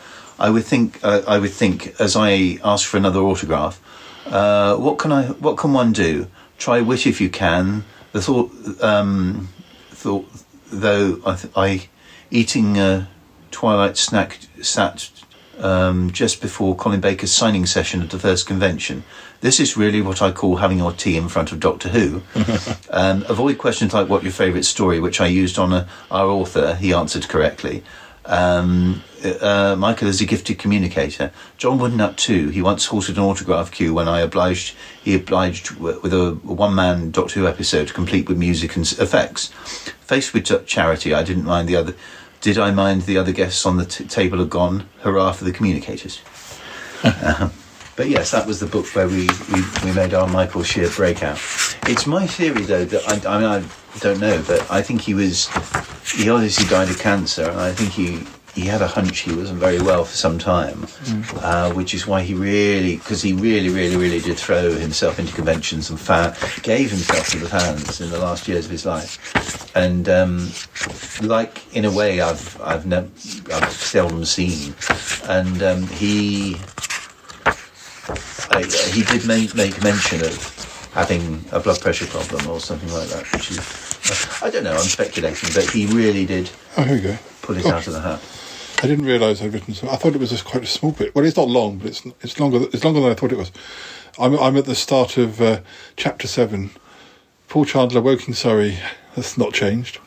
[0.41, 0.99] I would think.
[1.05, 3.81] Uh, I would think as I ask for another autograph.
[4.27, 5.27] Uh, what can I?
[5.27, 6.27] What can one do?
[6.59, 7.85] Try wit if you can.
[8.13, 8.51] The thought.
[8.83, 9.49] Um,
[9.91, 10.27] thought
[10.73, 11.21] though.
[11.27, 11.89] I, th- I
[12.31, 13.09] eating a
[13.51, 15.11] twilight snack sat
[15.59, 19.05] um, just before Colin Baker's signing session at the first convention.
[19.43, 22.23] This is really what I call having your tea in front of Doctor Who.
[22.91, 26.77] um, avoid questions like "What your favourite story?" which I used on a, our author.
[26.77, 27.83] He answered correctly.
[28.25, 31.33] Um, uh, Michael is a gifted communicator.
[31.57, 32.49] John Woodnutt too.
[32.49, 34.75] He once halted an autograph queue when I obliged.
[35.03, 39.49] He obliged with a one-man Doctor Who episode, complete with music and effects.
[40.01, 41.95] Faced with charity, I didn't mind the other.
[42.41, 44.89] Did I mind the other guests on the t- table had gone?
[45.01, 46.21] Hurrah for the communicators!
[47.03, 47.49] Uh,
[47.97, 51.39] but yes, that was the book where we, we, we made our Michael Sheard breakout.
[51.87, 55.13] It's my theory, though, that I, I mean, I don't know, but I think he
[55.13, 55.49] was,
[56.11, 59.59] he obviously died of cancer, and I think he, he had a hunch he wasn't
[59.59, 60.87] very well for some time,
[61.37, 65.33] uh, which is why he really, because he really, really, really did throw himself into
[65.33, 65.99] conventions and
[66.63, 69.75] gave himself to the fans in the last years of his life.
[69.77, 70.51] And um,
[71.23, 74.75] like, in a way, I've, I've, nev- I've seldom seen.
[75.29, 76.57] And um, he
[78.51, 83.09] I, he did make, make mention of having a blood pressure problem or something like
[83.09, 87.01] that, which is, I don't know, I'm speculating, but he really did oh, here we
[87.01, 87.19] go.
[87.55, 87.83] Pull Gosh.
[87.83, 88.21] out of the hat.
[88.83, 89.75] I didn't realise I'd written.
[89.75, 91.15] So I thought it was just quite a small bit.
[91.15, 92.67] Well, it's not long, but it's it's longer.
[92.73, 93.53] It's longer than I thought it was.
[94.19, 95.61] I'm I'm at the start of uh,
[95.97, 96.71] chapter seven.
[97.49, 98.79] Paul Chandler, Woking, Surrey.
[99.17, 99.99] That's not changed.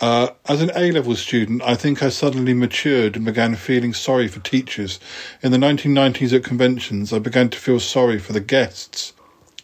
[0.00, 4.28] Uh, as an A level student, I think I suddenly matured and began feeling sorry
[4.28, 5.00] for teachers.
[5.42, 9.14] In the 1990s at conventions, I began to feel sorry for the guests.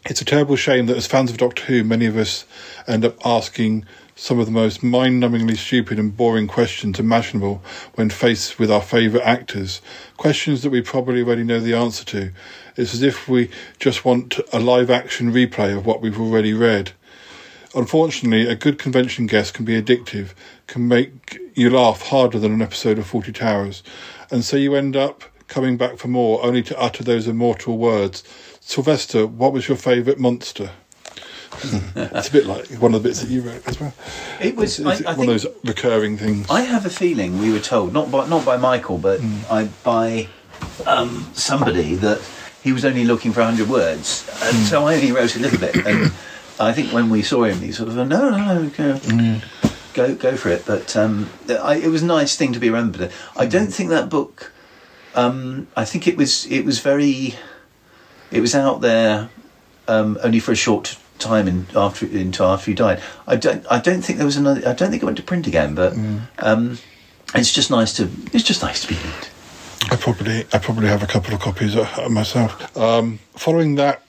[0.06, 2.46] It's a terrible shame that as fans of Doctor Who, many of us
[2.86, 3.84] end up asking
[4.22, 7.60] some of the most mind numbingly stupid and boring questions imaginable
[7.96, 9.82] when faced with our favourite actors.
[10.16, 12.30] Questions that we probably already know the answer to.
[12.76, 13.50] It's as if we
[13.80, 16.92] just want a live action replay of what we've already read.
[17.74, 20.34] Unfortunately, a good convention guest can be addictive,
[20.68, 23.82] can make you laugh harder than an episode of Fawlty Towers,
[24.30, 28.22] and so you end up coming back for more, only to utter those immortal words.
[28.60, 30.70] Sylvester, what was your favourite monster?
[31.94, 33.94] it's a bit like one of the bits that you wrote as well.
[34.40, 36.46] It was It's, it's I one of those recurring things.
[36.50, 40.28] I have a feeling we were told, not by, not by Michael, but I, by
[40.86, 42.20] um, somebody, that
[42.62, 44.28] he was only looking for 100 words.
[44.42, 45.86] And so I only wrote a little bit.
[45.86, 46.12] And
[46.58, 49.40] I think when we saw him, he sort of, no, no, no, go,
[49.94, 50.64] go, go for it.
[50.66, 53.12] But um, I, it was a nice thing to be remembered.
[53.36, 54.52] I don't think that book,
[55.14, 57.34] um, I think it was, it was very,
[58.30, 59.28] it was out there
[59.88, 63.00] um, only for a short time in, after until after he died.
[63.26, 64.60] I don't I don't think there was another.
[64.60, 65.74] I don't think it went to print again.
[65.74, 65.94] But
[66.38, 66.78] um,
[67.34, 69.28] it's just nice to it's just nice to be read.
[69.90, 72.76] I probably I probably have a couple of copies uh, myself.
[72.76, 74.02] Um, following that,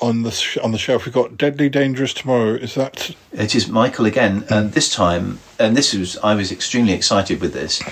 [0.00, 2.54] on the sh- on the shelf, we've got Deadly Dangerous Tomorrow.
[2.54, 6.92] Is that It is Michael again, and this time, and this was I was extremely
[6.92, 7.82] excited with this.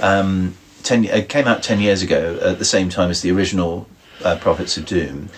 [0.00, 1.04] Um, ten.
[1.04, 3.86] It came out ten years ago at the same time as the original
[4.24, 5.28] uh, Prophets of Doom,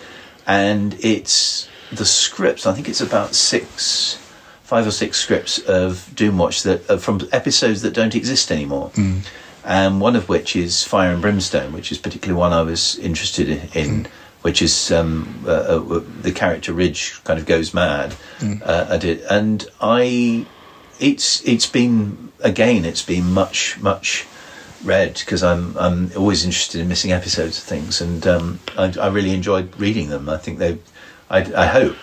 [0.47, 2.65] and it's the scripts.
[2.65, 4.15] I think it's about six,
[4.63, 8.91] five or six scripts of Doomwatch that are from episodes that don't exist anymore.
[9.65, 13.49] And one of which is Fire and Brimstone, which is particularly one I was interested
[13.49, 13.69] in.
[13.73, 14.07] in
[14.41, 19.21] Which is um, uh, uh, the character Ridge kind of goes mad uh, at it,
[19.29, 20.45] and I
[20.97, 24.25] it's it's been again it's been much much
[24.85, 29.07] read because I'm I'm always interested in missing episodes of things and um, I, I
[29.07, 30.29] really enjoyed reading them.
[30.29, 30.77] I think they
[31.29, 31.95] I, I hope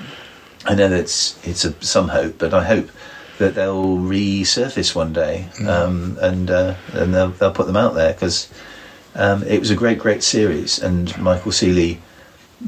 [0.66, 2.90] I know that's it's a, some hope, but I hope
[3.38, 8.12] that they'll resurface one day um, and uh, and they'll, they'll put them out there
[8.12, 8.52] because
[9.14, 12.00] um, it was a great great series and Michael Seely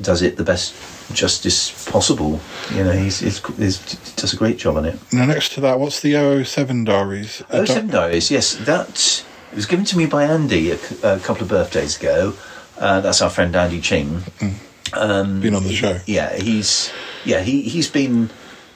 [0.00, 0.74] does it the best
[1.14, 2.40] justice possible.
[2.74, 3.78] You know he's, he's, he's
[4.14, 4.98] does a great job on it.
[5.12, 7.42] Now, next to that, what's the 007 diaries?
[7.50, 8.54] Oh, Seven Diaries, yes.
[8.54, 10.76] That was given to me by Andy a
[11.20, 12.34] couple of birthdays ago.
[12.78, 14.22] Uh, that's our friend Andy Ching.
[14.92, 15.98] Um, Been on the show.
[16.06, 16.92] Yeah, he's
[17.24, 18.30] yeah he he's been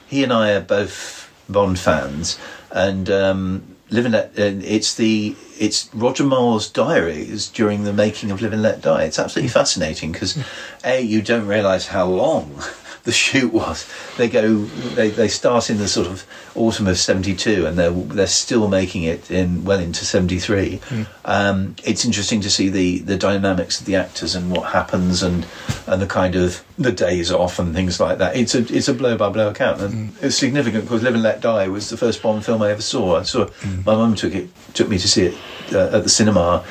[0.07, 2.39] he and I are both Bond fans,
[2.71, 4.37] and um, Live and Let.
[4.37, 9.03] And it's the it's Roger Moore's diaries during the making of Live and Let Die.
[9.03, 10.37] It's absolutely fascinating because
[10.83, 12.61] a you don't realise how long.
[13.03, 13.85] The shoot was.
[14.17, 14.63] They go.
[14.63, 16.25] They, they start in the sort of
[16.55, 20.79] autumn of '72, and they're they're still making it in well into '73.
[21.25, 25.45] Um, it's interesting to see the the dynamics of the actors and what happens, and
[25.85, 28.37] and the kind of the days off and things like that.
[28.37, 31.41] It's a it's a blow by blow account, and it's significant because Live and Let
[31.41, 33.19] Die was the first Bond film I ever saw.
[33.19, 33.49] I saw
[33.85, 35.37] my mum took it took me to see it
[35.73, 36.63] uh, at the cinema.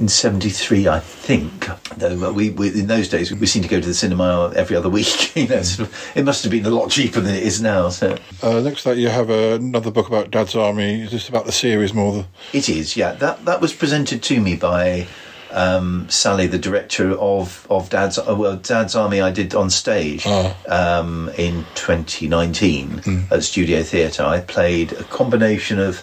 [0.00, 1.68] In '73, I think.
[1.98, 4.88] Though we, we in those days we seemed to go to the cinema every other
[4.88, 5.36] week.
[5.36, 7.90] you know, sort of, it must have been a lot cheaper than it is now.
[7.90, 11.02] So Uh, next that, you have uh, another book about Dad's Army.
[11.02, 12.12] Is this about the series more?
[12.14, 12.26] Than...
[12.54, 13.12] It is, yeah.
[13.12, 15.06] That that was presented to me by
[15.50, 19.20] um, Sally, the director of of Dad's uh, well, Dad's Army.
[19.20, 20.26] I did on stage
[20.66, 24.24] um, in 2019 at Studio Theatre.
[24.24, 26.02] I played a combination of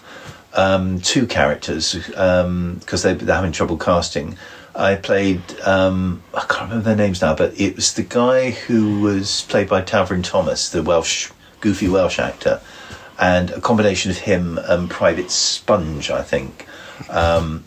[0.54, 4.38] um, two characters because they, they're having trouble casting.
[4.76, 9.02] I played um, I can't remember their names now, but it was the guy who
[9.02, 11.32] was played by Talfryn Thomas, the Welsh
[11.62, 12.62] goofy Welsh actor,
[13.20, 16.68] and a combination of him and Private Sponge, I think.
[17.10, 17.64] Um,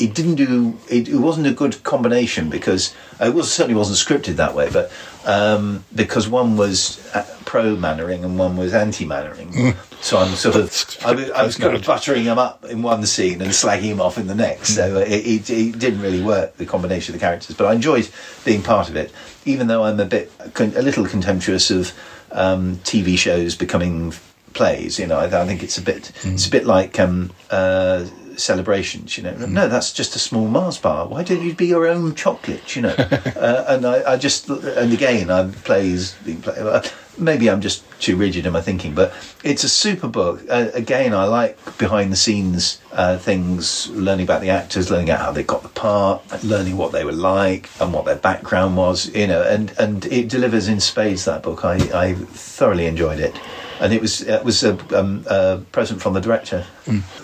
[0.00, 0.78] it didn't do.
[0.88, 4.70] It, it wasn't a good combination because uh, it was certainly wasn't scripted that way.
[4.70, 4.92] But
[5.28, 10.56] um, because one was uh, pro Mainwaring and one was anti Mainwaring, so I'm sort
[10.56, 10.64] of
[11.04, 14.00] I, was- I was kind of buttering him up in one scene and slagging him
[14.00, 14.74] off in the next.
[14.74, 17.54] So uh, it, it, it didn't really work the combination of the characters.
[17.56, 18.08] But I enjoyed
[18.44, 19.12] being part of it,
[19.44, 21.92] even though I'm a bit a little contemptuous of
[22.32, 24.12] um, TV shows becoming
[24.54, 24.98] plays.
[24.98, 28.06] You know, I, I think it's a bit it's a bit like um, uh,
[28.38, 29.16] celebrations.
[29.16, 31.06] You know, no, that's just a small Mars bar.
[31.06, 32.76] Why don't you be your own chocolate?
[32.76, 36.16] You know, uh, and I, I just and again, I plays
[36.46, 36.86] uh,
[37.18, 39.12] Maybe I'm just too rigid in my thinking, but
[39.42, 40.40] it's a super book.
[40.48, 45.18] Uh, again, I like behind the scenes uh, things, learning about the actors, learning out
[45.18, 49.12] how they got the part, learning what they were like and what their background was.
[49.14, 51.24] You know, and and it delivers in spades.
[51.24, 53.38] That book, I I thoroughly enjoyed it
[53.80, 56.64] and it was it was a, um, a present from the director.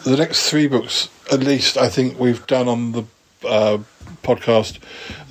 [0.05, 3.05] The next three books, at least, I think we've done on the
[3.47, 3.79] uh,
[4.23, 4.79] podcast,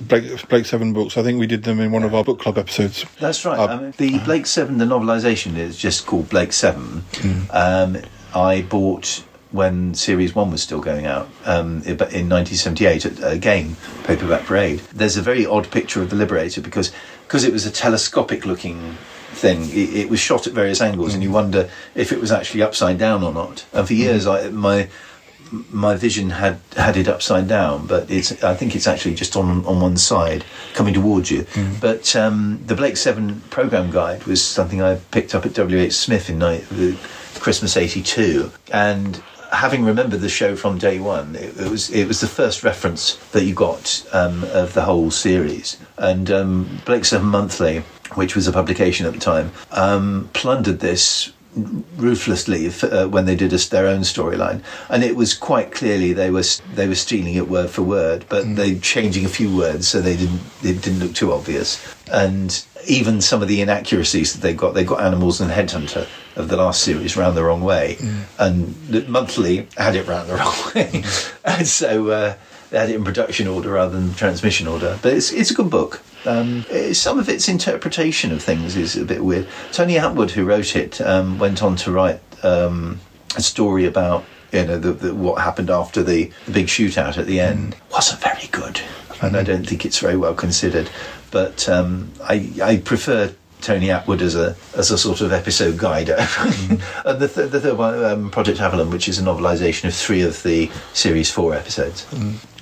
[0.00, 1.16] Blake, Blake Seven books.
[1.16, 3.04] I think we did them in one of our book club episodes.
[3.20, 3.58] That's right.
[3.58, 7.04] Uh, I mean, the Blake Seven, the novelisation is just called Blake Seven.
[7.50, 7.98] Um,
[8.34, 11.96] I bought when Series One was still going out um, in
[12.28, 13.06] 1978.
[13.06, 14.80] at- Again, paperback parade.
[14.92, 16.90] There's a very odd picture of the Liberator because
[17.22, 18.96] because it was a telescopic looking
[19.44, 19.60] thing.
[19.70, 22.98] It, it was shot at various angles, and you wonder if it was actually upside
[22.98, 23.66] down or not.
[23.72, 24.88] And for years, I, my
[25.70, 29.64] my vision had had it upside down, but it's I think it's actually just on
[29.66, 31.46] on one side coming towards you.
[31.80, 35.78] But um, the Blake Seven program guide was something I picked up at W.
[35.78, 35.92] H.
[35.92, 36.96] Smith in ni- the
[37.40, 39.22] Christmas '82, and
[39.52, 43.16] having remembered the show from day one, it, it was it was the first reference
[43.32, 45.78] that you got um, of the whole series.
[45.96, 47.84] And um, Blake Seven Monthly,
[48.16, 51.32] which was a publication at the time, um, plundered this
[51.96, 56.30] ruthlessly uh, when they did us their own storyline, and it was quite clearly they
[56.30, 56.42] were
[56.74, 60.16] they were stealing it word for word, but they changing a few words so they
[60.16, 64.74] didn't it didn't look too obvious, and even some of the inaccuracies that they got,
[64.74, 66.06] they got animals and headhunter
[66.36, 67.96] of the last series round the wrong way,
[68.38, 71.04] and the monthly had it round the wrong way,
[71.44, 72.10] and so.
[72.10, 72.34] Uh,
[72.70, 75.70] they had it in production order rather than transmission order, but it's it's a good
[75.70, 76.02] book.
[76.26, 79.46] Um, eh, some of its interpretation of things is a bit weird.
[79.72, 83.00] Tony Attwood, who wrote it, um, went on to write um,
[83.36, 87.26] a story about you know, the, the, what happened after the, the big shootout at
[87.26, 88.80] the end wasn't very good,
[89.20, 90.88] and I don't think it's very well considered.
[91.30, 96.08] But um, I, I prefer Tony Attwood as a as a sort of episode guide.
[96.10, 100.22] and the, th- the third one, um, Project Avalon, which is a novelisation of three
[100.22, 102.06] of the series four episodes.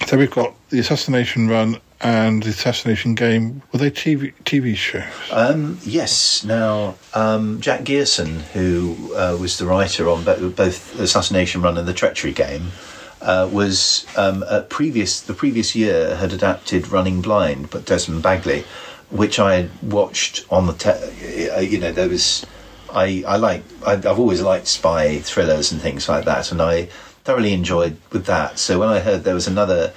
[0.07, 3.63] So we've got the assassination run and the assassination game.
[3.73, 5.05] Were they TV TV shows?
[5.31, 6.45] Um, yes.
[6.45, 11.87] Now, um, Jack Gerson, who uh, was the writer on bo- both Assassination Run and
[11.87, 12.73] the Treachery Game,
[13.21, 18.65] uh, was um, previous the previous year had adapted Running Blind, but Desmond Bagley,
[19.11, 20.73] which I had watched on the.
[20.73, 22.45] Te- uh, you know, there was.
[22.93, 23.63] I I like.
[23.87, 26.87] I, I've always liked spy thrillers and things like that, and I
[27.25, 28.59] thoroughly enjoyed with that.
[28.59, 29.93] So when I heard there was another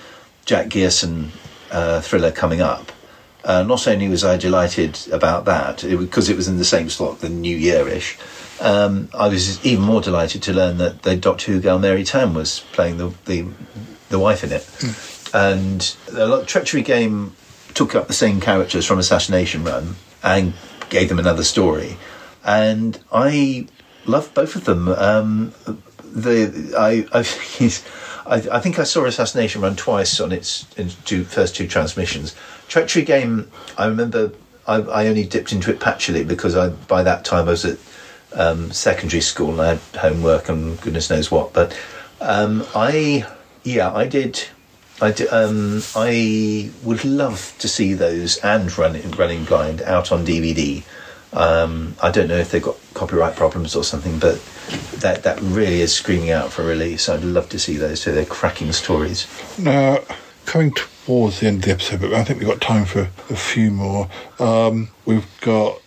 [0.46, 1.32] Jack Gerson
[1.76, 2.92] uh, thriller coming up.
[3.44, 7.20] Uh, not only was I delighted about that, because it, was in the same slot,
[7.20, 8.18] the New Year-ish,
[8.62, 12.34] um, I was even more delighted to learn that the Doctor Who girl Mary Tamm
[12.34, 13.46] was playing the the,
[14.10, 14.68] the wife in it.
[15.34, 17.36] And the Treachery Game
[17.74, 20.54] took up the same characters from Assassination Run and
[20.90, 21.98] gave them another story.
[22.46, 23.68] And I
[24.06, 24.88] love both of them.
[24.88, 25.54] Um,
[26.04, 27.24] the I I,
[28.26, 30.66] I I think I saw Assassination Run twice on its
[31.06, 32.36] two, first two transmissions.
[32.68, 34.32] Treachery Game, I remember
[34.68, 37.78] I, I only dipped into it patchily because I by that time I was at
[38.34, 41.54] um, secondary school and I had homework and goodness knows what.
[41.54, 41.78] But
[42.22, 43.26] um, I,
[43.64, 44.44] yeah, I did.
[45.02, 50.84] I, um, I would love to see those and running running blind out on DVD.
[51.36, 54.42] Um, I don't know if they've got copyright problems or something, but
[55.02, 57.10] that that really is screaming out for release.
[57.10, 58.02] I'd love to see those.
[58.02, 59.28] So they're cracking stories.
[59.60, 60.00] Now,
[60.46, 63.36] coming towards the end of the episode, but I think we've got time for a
[63.36, 64.10] few more.
[64.40, 65.82] Um, we've got.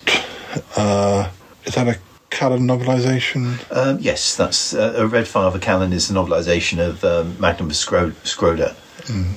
[0.77, 1.31] Uh,
[1.65, 1.99] is that a
[2.31, 3.59] Callan novelisation?
[3.75, 8.11] Um, yes, that's uh, a Red Father Callan is the novelisation of um, Magnum Scro-
[8.23, 8.75] Scroder,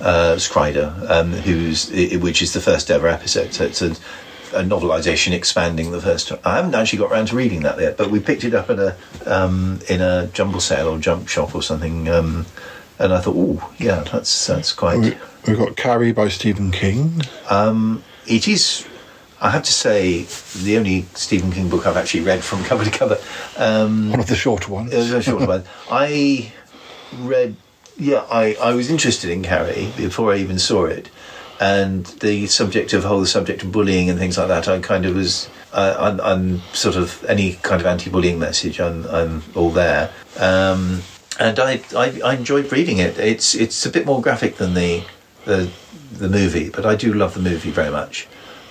[0.02, 1.90] uh, Scrider, um, who's
[2.22, 3.54] which is the first ever episode.
[3.54, 3.96] So it's a,
[4.54, 6.32] a novelisation expanding the first.
[6.46, 8.80] I haven't actually got around to reading that yet, but we picked it up at
[8.80, 8.96] a
[9.26, 12.46] um, in a jumble sale or jump shop or something, um,
[13.00, 15.00] and I thought, oh yeah, that's that's quite.
[15.00, 15.16] We,
[15.48, 17.22] we've got Carrie by Stephen King.
[17.50, 18.88] Um, it is,
[19.42, 20.24] I have to say,
[20.64, 23.18] the only Stephen King book I've actually read from cover to cover.
[23.58, 24.94] Um, One of the shorter ones.
[24.94, 25.64] it was a short one.
[25.90, 26.52] I
[27.18, 27.56] read,
[27.98, 31.10] yeah, I, I was interested in Carrie before I even saw it.
[31.62, 35.06] And the subject of whole the subject of bullying and things like that, I kind
[35.06, 39.70] of was, uh, I'm, I'm sort of any kind of anti-bullying message, I'm, I'm all
[39.70, 40.10] there.
[40.40, 41.04] Um,
[41.40, 43.20] and I, I, I enjoyed reading it.
[43.20, 45.04] It's, it's a bit more graphic than the,
[45.46, 45.70] the,
[46.12, 48.28] the movie, but I do love the movie very much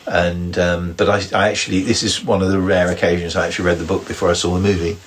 [0.06, 3.66] and um, but I, I actually this is one of the rare occasions I actually
[3.66, 4.98] read the book before I saw the movie.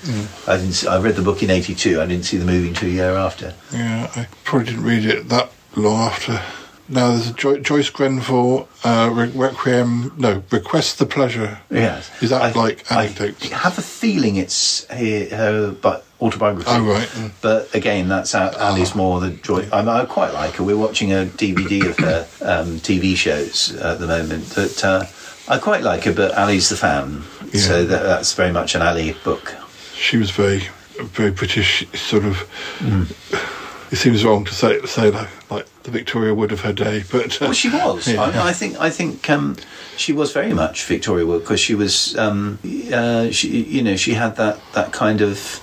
[0.48, 0.88] I didn't.
[0.88, 2.00] I read the book in '82.
[2.00, 3.54] I didn't see the movie until a year after.
[3.74, 6.42] Yeah, I probably didn't read it that long after.
[6.90, 11.60] Now there's a jo- Joyce Grenfell, uh, Re- Requiem, no, Request the Pleasure.
[11.72, 13.50] Yes, Is that I- like I anecdotes?
[13.50, 16.70] have a feeling it's her, her but autobiography.
[16.70, 17.32] Oh, right, mm.
[17.42, 19.22] But again, that's Ali's Moore.
[19.22, 19.68] The joy.
[19.72, 20.64] I, I quite like her.
[20.64, 24.46] We're watching a DVD of her um, TV shows at the moment.
[24.52, 25.06] That uh,
[25.48, 27.24] I quite like her, but Ali's the fan.
[27.54, 29.56] So that, that's very much an Ali book.
[29.96, 30.68] She was very,
[31.00, 32.38] very British, sort of.
[32.80, 33.63] Mm.
[33.92, 37.42] It seems wrong to say say like, like the Victoria Wood of her day, but
[37.42, 38.08] uh, Well, she was.
[38.08, 38.22] Yeah.
[38.22, 38.80] I, I think.
[38.80, 39.58] I think um,
[39.98, 42.18] she was very much Victoria Wood because she was.
[42.18, 42.60] Um,
[42.92, 45.62] uh, she, you know, she had that that kind of.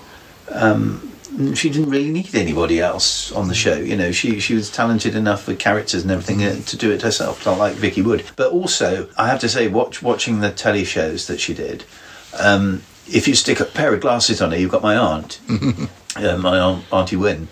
[0.51, 1.07] Um,
[1.55, 3.77] she didn't really need anybody else on the show.
[3.77, 7.03] You know, she she was talented enough with characters and everything uh, to do it
[7.03, 8.25] herself, not like Vicky Wood.
[8.37, 11.85] But also, I have to say, watch watching the telly shows that she did.
[12.39, 15.41] Um, if you stick a pair of glasses on her, you've got my aunt,
[16.16, 17.49] uh, my aunt, Auntie Wynne,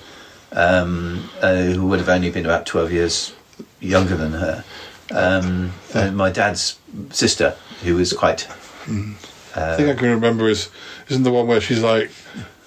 [0.53, 3.35] um, uh, who would have only been about 12 years
[3.81, 4.65] younger than her.
[5.11, 6.79] Um, and my dad's
[7.11, 8.47] sister, who was quite.
[8.87, 10.71] I think I can remember is
[11.09, 12.11] isn't the one where she's like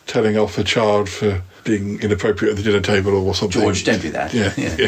[0.07, 3.61] telling off a child for being inappropriate at the dinner table or something.
[3.61, 4.33] George, don't do that.
[4.33, 4.75] Yeah, Yeah.
[4.77, 4.87] yeah,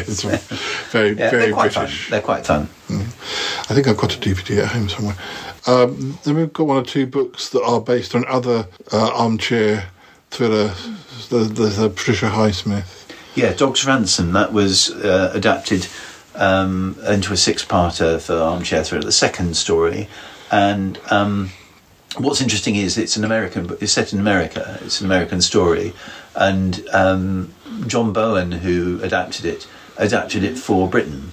[0.90, 2.02] very Yeah, very they're quite British.
[2.04, 2.10] fun.
[2.10, 2.68] They're quite fun.
[2.90, 5.16] I think I've got a DVD at home somewhere.
[5.66, 9.86] Um, then we've got one or two books that are based on other uh, armchair
[10.34, 10.74] thriller.
[11.30, 13.08] the, there's a Patricia Highsmith.
[13.34, 15.86] Yeah, Dog's Ransom, that was uh, adapted
[16.34, 20.08] um, into a six parter for Armchair Thriller, the second story.
[20.50, 21.50] And um,
[22.18, 25.92] what's interesting is it's an American, it's set in America, it's an American story.
[26.34, 27.54] And um,
[27.86, 31.30] John Bowen, who adapted it, adapted it for Britain.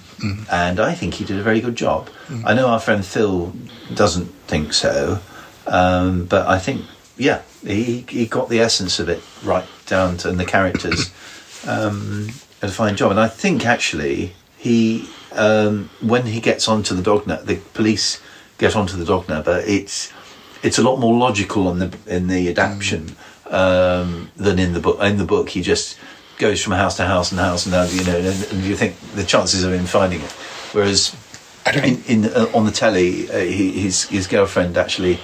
[0.52, 2.08] And I think he did a very good job.
[2.44, 3.52] I know our friend Phil
[3.92, 5.18] doesn't think so,
[5.66, 6.82] um, but I think
[7.16, 11.12] yeah, he he got the essence of it right down to and the characters.
[11.64, 17.02] Um, a fine job, and I think actually he um, when he gets onto the
[17.02, 18.20] dog the police
[18.58, 20.12] get onto the dog but it's
[20.62, 23.16] it's a lot more logical in the in the adaptation
[23.50, 25.00] um, than in the book.
[25.00, 25.98] In the book, he just
[26.38, 28.96] goes from house to house and house and house, you know, and, and you think
[29.14, 30.32] the chances of him finding it.
[30.72, 31.14] Whereas
[31.74, 35.20] in, in uh, on the telly, uh, he, his his girlfriend actually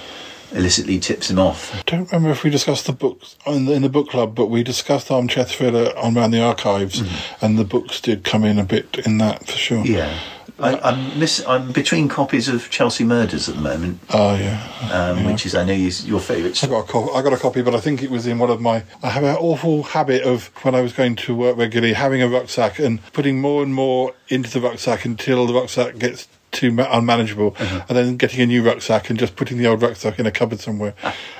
[0.51, 1.75] illicitly tips him off.
[1.75, 4.47] I don't remember if we discussed the books in the, in the book club, but
[4.47, 7.03] we discussed Armchair Thriller on around the archives,
[7.41, 9.85] and the books did come in a bit in that for sure.
[9.85, 10.17] Yeah.
[10.61, 11.41] I, I'm miss.
[11.47, 14.59] I'm between copies of Chelsea Murders at the moment, Oh yeah.
[14.91, 16.61] um, which is I know is your favourite.
[16.61, 17.11] I got a copy.
[17.15, 18.83] I got a copy, but I think it was in one of my.
[19.01, 22.27] I have an awful habit of when I was going to work regularly, having a
[22.27, 26.87] rucksack and putting more and more into the rucksack until the rucksack gets too ma-
[26.91, 30.31] unmanageable, and then getting a new rucksack and just putting the old rucksack in a
[30.31, 30.93] cupboard somewhere,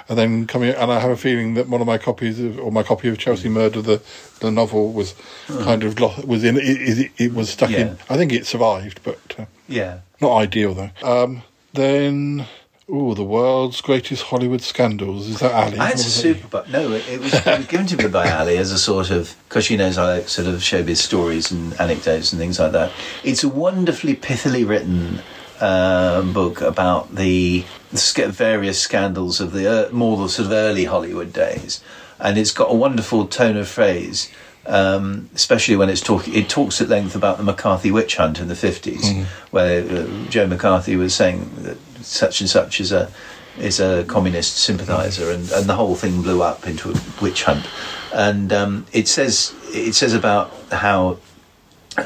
[0.07, 0.69] and then coming.
[0.73, 3.17] And I have a feeling that one of my copies of, or my copy of
[3.17, 4.01] Chelsea Murder, the
[4.39, 5.15] the novel, was
[5.47, 6.57] kind of lo- was in.
[6.57, 6.63] It,
[6.99, 7.79] it, it was stuck Yeah.
[7.79, 7.97] in.
[8.09, 9.99] I think it survived, but uh, Yeah.
[10.21, 10.91] not ideal though.
[11.03, 11.41] Um,
[11.73, 12.45] then.
[12.91, 15.27] Oh, the world's greatest Hollywood scandals.
[15.27, 15.77] Is that Ali?
[15.77, 18.31] I had a super, but no, it, it was, it was given to me by
[18.31, 21.79] Ali as a sort of because she knows I like sort of showbiz stories and
[21.79, 22.91] anecdotes and things like that.
[23.23, 25.21] It's a wonderfully pithily written
[25.61, 30.85] um, book about the, the various scandals of the uh, more the sort of early
[30.85, 31.83] Hollywood days,
[32.17, 34.31] and it's got a wonderful tone of phrase.
[34.65, 38.49] Um, especially when it's talking, it talks at length about the McCarthy witch hunt in
[38.49, 39.09] the fifties,
[39.51, 43.11] where uh, Joe McCarthy was saying that such and such is a
[43.57, 47.67] is a communist sympathiser, and, and the whole thing blew up into a witch hunt.
[48.13, 51.17] And um, it says it says about how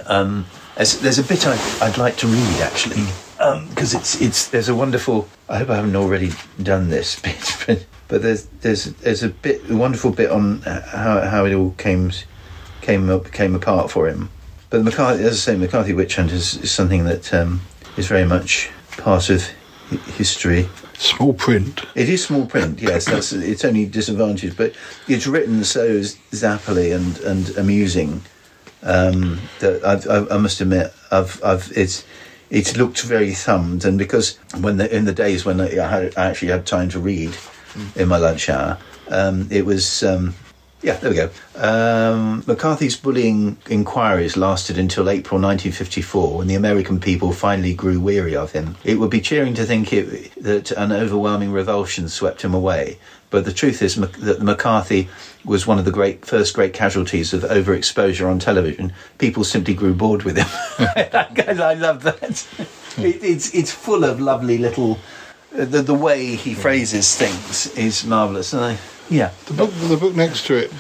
[0.06, 0.46] um,
[0.76, 3.06] there's, there's a bit I, I'd like to read actually
[3.70, 5.28] because it's it's there's a wonderful.
[5.50, 6.32] I hope I haven't already
[6.62, 11.22] done this bit, but, but there's there's there's a bit a wonderful bit on how
[11.22, 12.12] how it all came
[12.84, 14.30] came up came apart for him.
[14.70, 17.62] But the McCarthy, as I say, McCarthy witch hunt is, is something that um,
[17.98, 19.48] is very much part of
[20.18, 20.70] history.
[20.98, 21.86] Small print.
[21.96, 23.06] It is small print, yes.
[23.06, 24.74] That's it's only disadvantage, but
[25.08, 26.00] it's written so
[26.32, 28.22] zappily and and amusing
[28.84, 32.06] um, that I've, I, I must admit, I've I've it's
[32.50, 36.26] it's looked very thumbed, and because when the, in the days when I, had, I
[36.30, 37.36] actually had time to read
[37.96, 38.78] in my lunch hour,
[39.10, 40.04] um, it was.
[40.04, 40.36] Um,
[40.84, 41.30] yeah, there we go.
[41.56, 48.36] Um, McCarthy's bullying inquiries lasted until April 1954 when the American people finally grew weary
[48.36, 48.76] of him.
[48.84, 53.46] It would be cheering to think it, that an overwhelming revulsion swept him away, but
[53.46, 55.08] the truth is that McCarthy
[55.46, 58.94] was one of the great first great casualties of overexposure on television.
[59.18, 60.48] People simply grew bored with him.
[60.80, 62.46] I love that.
[62.98, 65.00] It, it's it's full of lovely little.
[65.52, 68.78] The, the way he phrases things is marvelous, and I
[69.10, 69.32] yeah.
[69.46, 70.74] The book, the book next to it,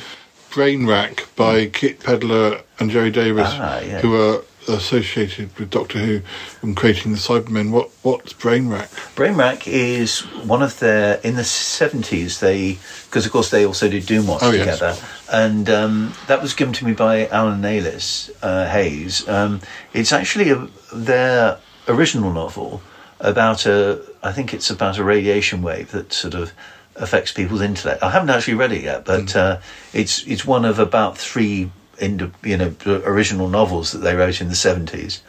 [0.53, 4.01] Brain Rack by Kit Pedler and Gerry Davis, Ah, yeah.
[4.01, 6.21] who are associated with Doctor Who
[6.61, 7.71] and creating the Cybermen.
[7.71, 8.89] What what's Brain Rack?
[9.15, 12.39] Brain Rack is one of their in the seventies.
[12.39, 14.79] They because of course they also did Doomwatch Oh, yes.
[14.79, 14.95] together,
[15.31, 19.27] and um, that was given to me by Alan Naylis uh, Hayes.
[19.27, 19.59] Um,
[19.93, 22.81] it's actually a, their original novel
[23.19, 24.01] about a.
[24.21, 26.53] I think it's about a radiation wave that sort of
[26.95, 28.03] affects people's intellect.
[28.03, 29.59] I haven't actually read it yet, but uh,
[29.93, 34.49] it's it's one of about three ind- you know original novels that they wrote in
[34.49, 35.21] the seventies.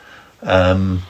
[0.43, 1.03] Um,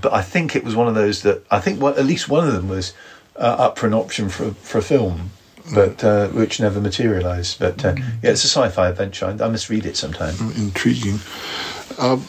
[0.00, 2.46] but I think it was one of those that I think one, at least one
[2.46, 2.94] of them was
[3.36, 5.30] uh, up for an option for for a film,
[5.74, 7.58] but uh, which never materialised.
[7.58, 9.26] But uh, yeah, it's a sci-fi adventure.
[9.26, 10.34] I, I must read it sometime.
[10.56, 11.18] Intriguing.
[11.98, 12.24] Um,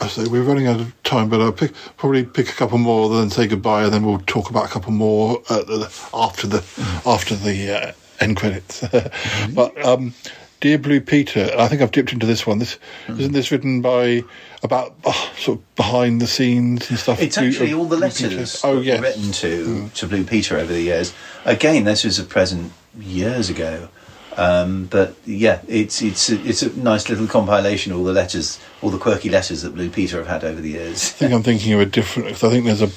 [0.00, 3.08] I say we're running out of time, but I'll pick, probably pick a couple more,
[3.08, 6.64] then say goodbye, and then we'll talk about a couple more uh, the- after the
[7.06, 8.84] after the uh, end credits.
[9.54, 10.12] but um,
[10.60, 12.58] dear Blue Peter, I think I've dipped into this one.
[12.58, 12.78] This
[13.08, 14.22] isn't this written by
[14.64, 17.20] about uh, sort of behind the scenes and stuff.
[17.22, 20.72] It's Blue- actually uh, all the letters Oh yes, written to to Blue Peter over
[20.72, 21.14] the years.
[21.44, 23.88] Again, this was a present years ago.
[24.36, 27.92] Um, but yeah, it's it's it's a nice little compilation.
[27.92, 30.70] of All the letters, all the quirky letters that Blue Peter have had over the
[30.70, 31.10] years.
[31.10, 32.28] I think I'm thinking of a different.
[32.30, 32.90] I think there's a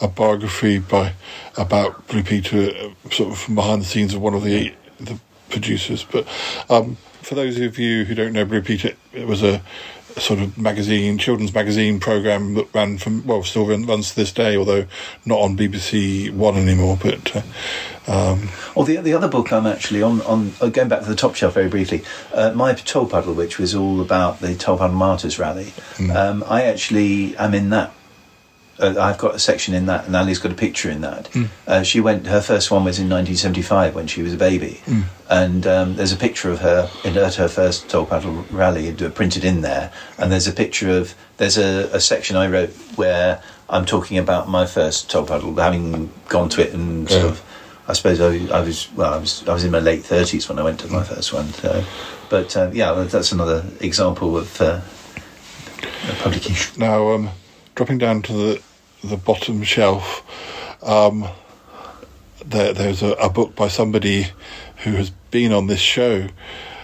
[0.00, 1.14] a biography by
[1.56, 5.18] about Blue Peter, uh, sort of from behind the scenes of one of the the
[5.48, 6.04] producers.
[6.04, 6.26] But
[6.68, 9.62] um, for those of you who don't know Blue Peter, it was a
[10.18, 14.56] sort of magazine, children's magazine program that ran from well, still runs to this day,
[14.56, 14.86] although
[15.24, 16.98] not on BBC One anymore.
[17.00, 17.42] But uh,
[18.06, 21.16] um, Well, the the other book I'm actually on on uh, going back to the
[21.16, 22.02] top shelf very briefly,
[22.32, 25.72] uh, my Tolpuddle, which was all about the Tolpuddle Martyrs rally.
[26.10, 27.92] Um, I actually am in that
[28.78, 31.30] uh, I've got a section in that, and Ali's got a picture in that.
[31.32, 31.48] Mm.
[31.66, 32.26] Uh, she went.
[32.26, 35.04] Her first one was in 1975 when she was a baby, Mm.
[35.30, 39.44] and um, there's a picture of her in at her first Tolpuddle rally uh, printed
[39.44, 39.92] in there.
[40.18, 44.48] And there's a picture of there's a, a section I wrote where I'm talking about
[44.48, 47.42] my first Tolpuddle, having gone to it and sort of.
[47.88, 49.14] I suppose I, I was well.
[49.14, 51.46] I was I was in my late 30s when I went to my first one.
[51.52, 51.84] So,
[52.28, 54.80] but uh, yeah, that's another example of uh,
[56.10, 56.80] a publication.
[56.80, 57.30] Now, um,
[57.76, 58.62] dropping down to the
[59.04, 60.24] the bottom shelf,
[60.82, 61.28] um,
[62.44, 64.26] there, there's a, a book by somebody
[64.78, 66.26] who has been on this show.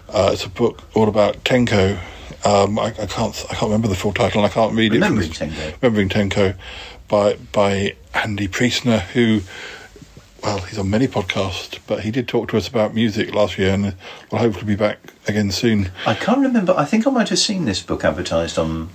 [0.09, 1.99] Uh, it's a book all about Tenko.
[2.45, 4.43] Um, I, I can't I can't remember the full title.
[4.45, 5.35] and I can't read Remembering it.
[5.35, 5.83] this- Tenko.
[5.83, 6.57] Remembering Tenko,
[7.09, 9.41] by by Andy Priestner, who.
[10.45, 13.73] Well, he's on many podcasts, but he did talk to us about music last year,
[13.73, 13.95] and
[14.33, 15.93] will hopefully be back again soon.
[16.05, 16.75] I can't remember.
[16.77, 18.89] I think I might have seen this book advertised on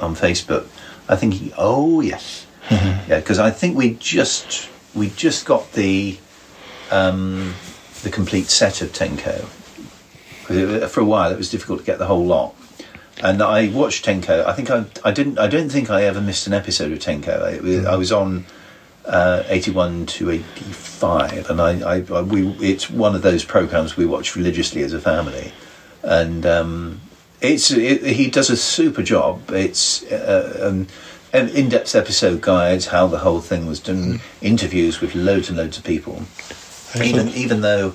[0.00, 0.66] on Facebook.
[1.08, 1.34] I think.
[1.34, 3.18] He, oh yes, yeah.
[3.20, 6.18] Because I think we just we just got the
[6.90, 7.54] um,
[8.02, 9.44] the complete set of Tenko.
[10.88, 12.54] For a while, it was difficult to get the whole lot.
[13.22, 14.44] And I watched Tenko.
[14.44, 15.38] I think I, I didn't.
[15.38, 17.42] I don't think I ever missed an episode of Tenko.
[17.42, 18.44] I, it- I was on
[19.06, 22.48] uh, eighty-one to eighty-five, and I, I, I, we.
[22.60, 25.52] It's one of those programs we watch religiously as a family,
[26.02, 27.00] and um,
[27.44, 29.50] it's it, he does a super job.
[29.50, 30.86] It's uh, um,
[31.32, 35.78] an in-depth episode guides how the whole thing was done, interviews with loads and loads
[35.78, 36.22] of people.
[37.02, 37.94] Even even though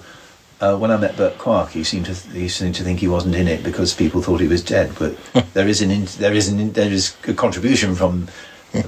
[0.61, 3.35] uh, when I met Burt Kwouk, he seemed to he seemed to think he wasn't
[3.35, 4.93] in it because people thought he was dead.
[4.99, 5.17] But
[5.53, 8.27] there is an in, there is an in, there is a contribution from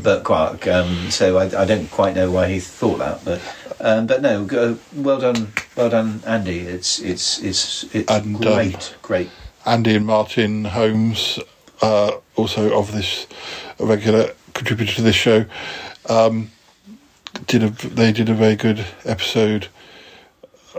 [0.01, 0.67] Burt Kwouk.
[0.67, 3.41] Um, so I, I don't quite know why he thought that, but
[3.79, 6.59] um, but no, go, well done, well done, Andy.
[6.59, 9.29] It's it's it's it's And, um, great, great.
[9.65, 11.39] Andy and Martin Holmes,
[11.81, 13.27] uh, also of this
[13.79, 15.45] regular contributor to this show,
[16.09, 16.51] um,
[17.47, 19.67] did a they did a very good episode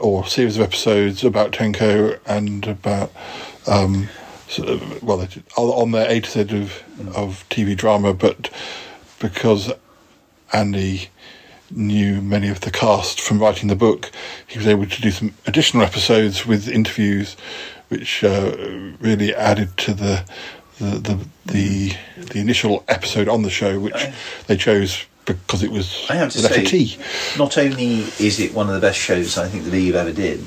[0.01, 3.13] or series of episodes about Tenko and about
[3.67, 4.09] um,
[4.49, 6.83] so, well they did, on their A to of
[7.17, 8.51] of TV drama, but
[9.19, 9.73] because
[10.53, 11.09] Andy
[11.71, 14.11] knew many of the cast from writing the book,
[14.47, 17.37] he was able to do some additional episodes with interviews,
[17.93, 18.53] which uh,
[19.01, 20.25] really added to the
[20.79, 21.19] the, the
[21.53, 21.93] the
[22.33, 24.07] the initial episode on the show, which
[24.47, 26.99] they chose because it was I have to the letter say, T.
[27.39, 30.41] not only is it one of the best shows I think that Eve ever did,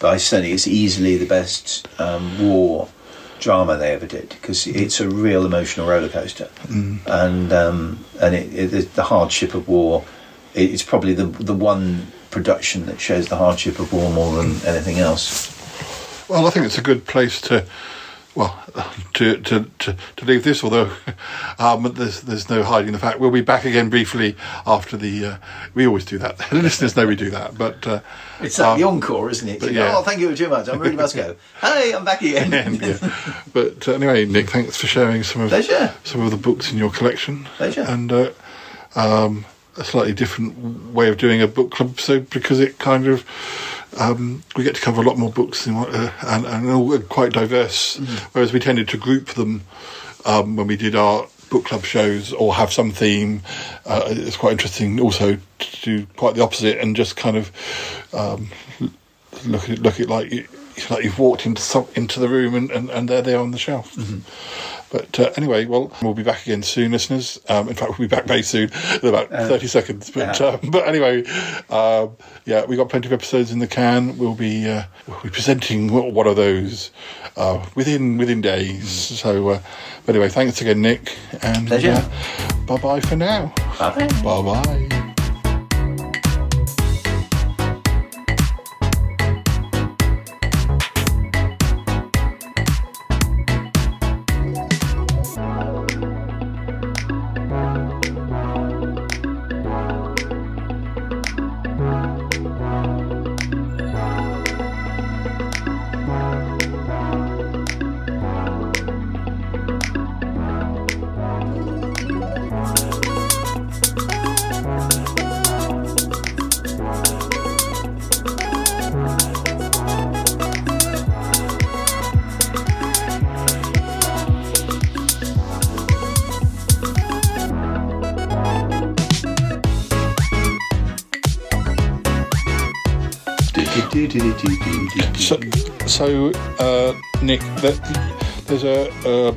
[0.00, 2.88] but I certainly it's easily the best um, war
[3.40, 6.98] drama they ever did because it's a real emotional roller coaster, Mm.
[7.06, 10.04] and um, and it, it, the- the hardship of war.
[10.54, 14.50] it- It's probably the the one production that shows the hardship of war more than
[14.66, 15.54] anything else.
[16.28, 17.64] Well, I think it's a good place to,
[18.34, 18.62] well,
[19.14, 20.62] to to, to, to leave this.
[20.62, 20.92] Although
[21.58, 25.24] um, there's there's no hiding the fact we'll be back again briefly after the.
[25.24, 25.36] Uh,
[25.74, 26.38] we always do that.
[26.50, 28.00] The listeners know we do that, but uh,
[28.40, 29.60] It's like um, the encore, isn't it?
[29.60, 29.94] but yeah.
[29.96, 30.68] Oh, thank you too much.
[30.68, 31.36] I really must go.
[31.60, 32.74] Hey, I'm back again.
[32.74, 32.98] yeah.
[33.52, 35.94] But uh, anyway, Nick, thanks for sharing some of Pleasure.
[36.04, 37.44] some of the books in your collection.
[37.56, 37.82] Pleasure.
[37.88, 38.30] And uh,
[38.94, 39.44] um,
[39.76, 43.24] a slightly different way of doing a book club episode because it kind of
[43.98, 47.32] um, we get to cover a lot more books one- uh, and, and all quite
[47.32, 47.96] diverse.
[48.32, 49.62] Whereas we tended to group them
[50.24, 53.40] um, when we did our book club shows or have some theme.
[53.86, 57.50] Uh, it's quite interesting also to do quite the opposite and just kind of
[58.12, 58.48] um,
[59.46, 60.46] look at it, look at it like you,
[60.90, 63.96] like you've walked into some, into the room and, and, and they're on the shelf.
[64.90, 67.38] But uh, anyway, well, we'll be back again soon, listeners.
[67.48, 68.70] Um, in fact, we'll be back very soon
[69.02, 70.10] in about Uh, thirty seconds.
[70.10, 71.24] But um, but anyway,
[71.70, 72.16] um,
[72.46, 74.16] yeah, we've got plenty of episodes in the can.
[74.18, 76.90] We'll be uh, we'll be presenting one of those
[77.36, 78.88] uh, within within days.
[78.90, 79.60] So uh,
[80.06, 82.02] but anyway, thanks again, Nick, and Pleasure.
[82.66, 83.52] bye bye for now.
[83.78, 84.22] Bye bye.
[84.22, 84.88] Bye bye.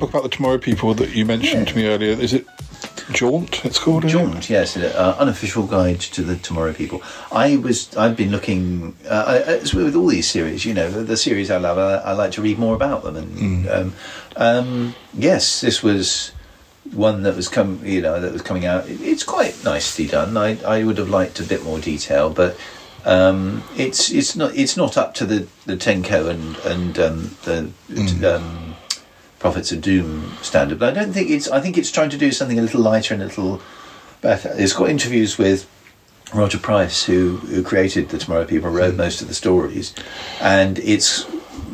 [0.01, 2.11] Book about the Tomorrow People that you mentioned to me earlier.
[2.11, 2.45] Is it
[3.11, 4.03] Jaunt, it's called.
[4.05, 4.23] isn't it?
[4.31, 7.01] Jaunt, yes, an uh, unofficial guide to the Tomorrow People.
[7.31, 10.65] I was, I've been looking uh, I, as with all these series.
[10.65, 11.77] You know, the, the series I love.
[11.77, 13.93] I, I like to read more about them, and um,
[14.35, 16.31] um, yes, this was
[16.93, 18.89] one that was come, you know, that was coming out.
[18.89, 20.35] It- It's quite nicely done.
[20.35, 22.57] I, I would have liked a bit more detail, but
[23.05, 28.35] um, it's it's not it's not up to the the Tenko and and um, the.
[28.35, 28.70] Um,
[29.41, 31.47] Prophets of Doom standard, but I don't think it's.
[31.49, 33.59] I think it's trying to do something a little lighter and a little
[34.21, 34.53] better.
[34.55, 35.67] It's got interviews with
[36.31, 39.95] Roger Price, who who created the Tomorrow People, wrote most of the stories,
[40.39, 41.25] and it's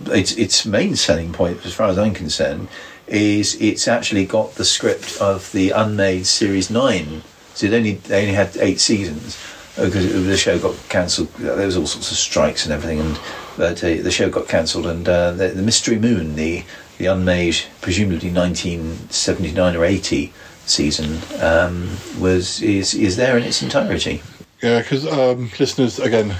[0.05, 2.69] its its main selling point, as far as I'm concerned,
[3.05, 7.21] is it's actually got the script of the unmade series nine.
[7.53, 9.37] So it only they only had eight seasons
[9.75, 11.33] because the show got cancelled.
[11.33, 13.19] There was all sorts of strikes and everything, and
[13.57, 14.85] but uh, the show got cancelled.
[14.85, 16.63] And uh, the, the Mystery Moon, the
[16.97, 20.33] the unmade, presumably 1979 or 80
[20.65, 24.21] season, um, was is is there in its entirety.
[24.61, 26.35] Yeah, because um, listeners again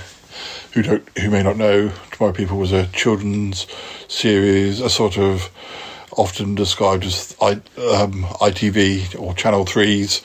[0.74, 3.68] who don't who may not know, Tomorrow People was a children's
[4.08, 5.49] series, a sort of
[6.18, 10.24] often described as I, um, ITV or Channel 3's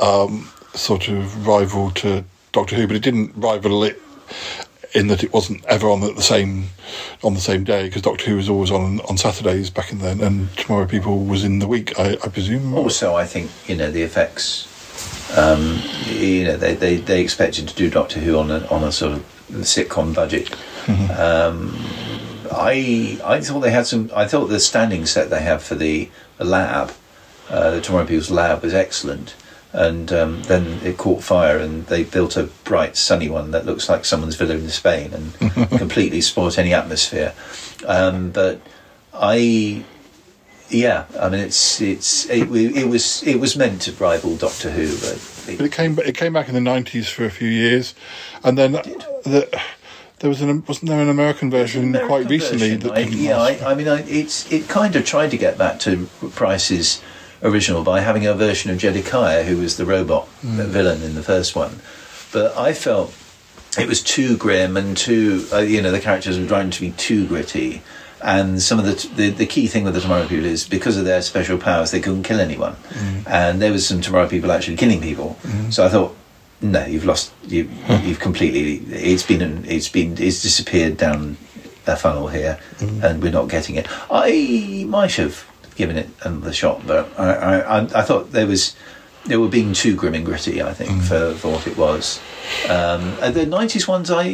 [0.00, 4.00] um, sort of rival to Doctor Who, but it didn't rival it
[4.94, 6.68] in that it wasn't ever on the same
[7.22, 10.20] on the same day because Doctor Who was always on on Saturdays back in then,
[10.20, 12.74] and Tomorrow People was in the week, I, I presume.
[12.74, 14.70] Also, I think you know the effects.
[15.36, 18.92] Um, you know, they, they, they expected to do Doctor Who on a on a
[18.92, 20.54] sort of sitcom budget.
[21.18, 21.74] Um,
[22.52, 24.10] I I thought they had some.
[24.14, 26.92] I thought the standing set they have for the, the lab,
[27.48, 29.34] uh, the Tomorrow People's lab, was excellent.
[29.74, 33.88] And um, then it caught fire, and they built a bright, sunny one that looks
[33.88, 35.34] like someone's villa in Spain, and
[35.78, 37.34] completely spoilt any atmosphere.
[37.84, 38.60] Um, but
[39.12, 39.84] I
[40.70, 44.86] yeah, I mean it's it's it, it was it was meant to rival Doctor Who,
[44.98, 47.94] but But it came it came back in the nineties for a few years,
[48.42, 49.48] and then the,
[50.20, 53.38] there was an wasn't there an American version quite recently that I, yeah?
[53.38, 57.02] I, I mean I, it's it kind of tried to get back to Price's
[57.44, 60.66] original by having a version of Jedikiah, who was the robot Mm.
[60.66, 61.80] villain in the first one,
[62.32, 63.12] but I felt
[63.78, 66.90] it was too grim and too uh, you know the characters were trying to be
[66.92, 67.82] too gritty.
[68.22, 71.04] And some of the, the the key thing with the Tomorrow People is because of
[71.04, 72.76] their special powers, they couldn't kill anyone,
[73.26, 75.36] and there was some Tomorrow People actually killing people.
[75.70, 76.16] So I thought,
[76.62, 77.68] no, you've lost, you,
[78.02, 78.76] you've completely.
[78.96, 81.36] It's been, it's been, it's disappeared down
[81.86, 83.86] a funnel here, and we're not getting it.
[84.10, 85.44] I might have
[85.76, 88.76] given it another shot, but I, I, I, thought there was,
[89.26, 90.62] they were being too grim and gritty.
[90.62, 92.20] I think for, for what it was.
[92.68, 94.24] Um, the '90s ones, I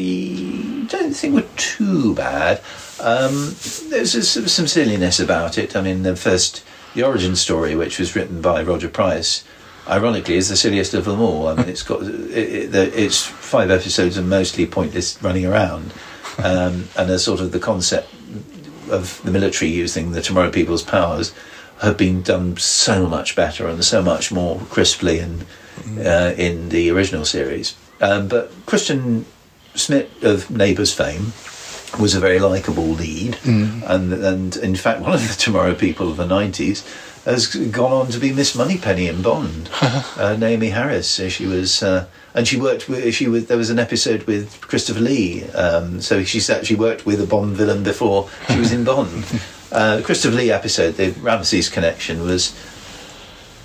[0.89, 2.61] don't think were too bad.
[3.01, 3.55] Um,
[3.89, 5.75] there's a- some silliness about it.
[5.75, 6.63] I mean, the first,
[6.95, 9.43] the origin story, which was written by Roger Price,
[9.89, 11.49] ironically, is the silliest of them all.
[11.49, 15.95] I mean, it's got it, it, it's five episodes and mostly pointless running around,
[16.39, 18.13] um, and a sort of the concept
[18.91, 21.33] of the military using the Tomorrow People's powers
[21.81, 25.47] have been done so much better and so much more crisply and
[25.99, 27.75] uh, in the original series.
[28.01, 29.25] Um, but Christian
[29.75, 31.33] Smith of Neighbours fame
[31.99, 33.39] was a very likable lead,
[33.87, 36.85] and and in fact, one of the Tomorrow People of the nineties
[37.25, 39.69] has gone on to be Miss Moneypenny in Bond.
[39.83, 43.15] uh, Naomie Harris, uh, she was, uh, and she worked with.
[43.15, 43.47] She was.
[43.47, 47.57] There was an episode with Christopher Lee, um, so she's actually worked with a Bond
[47.57, 49.25] villain before she was in Bond.
[49.73, 52.53] Uh, Christopher Lee episode, the Rameses connection, was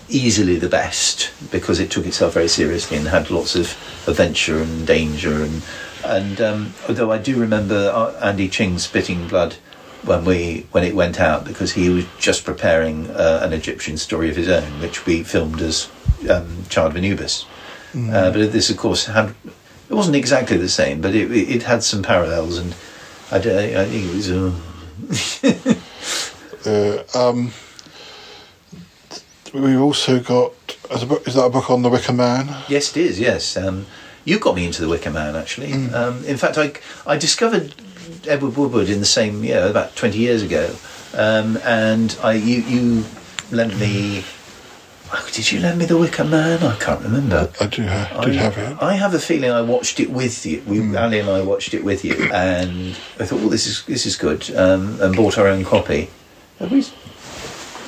[0.08, 3.76] easily the best because it took itself very seriously and had lots of
[4.08, 5.64] adventure and danger and
[6.04, 9.56] and um, although I do remember uh, Andy Ching spitting blood
[10.06, 14.30] when we when it went out because he was just preparing uh, an Egyptian story
[14.30, 15.90] of his own which we filmed as
[16.30, 17.46] um, Child of Anubis
[17.96, 19.34] uh, but this of course had
[19.90, 22.76] it wasn't exactly the same but it, it had some parallels and
[23.32, 24.54] I, I think it was uh,
[26.66, 27.52] Uh, um,
[29.54, 30.52] we've also got
[30.90, 32.64] as a book, is that a book on the Wicker Man?
[32.68, 33.20] Yes, it is.
[33.20, 33.86] Yes, um,
[34.24, 35.36] you got me into the Wicker Man.
[35.36, 36.74] Actually, um, in fact, I
[37.06, 37.76] I discovered
[38.28, 40.76] Edward Woodward in the same year, about twenty years ago,
[41.14, 43.06] um, and I you you
[43.52, 44.24] lent me.
[45.14, 46.64] oh, Did you lend me the Wicker Man?
[46.64, 47.52] I can't remember.
[47.62, 48.78] I do have, did I, have it.
[48.82, 50.64] I have a feeling I watched it with you.
[50.66, 54.06] We, Ali and I watched it with you, and I thought, "Well, this is this
[54.06, 56.10] is good," um, and bought our own copy.
[56.60, 56.86] Have we?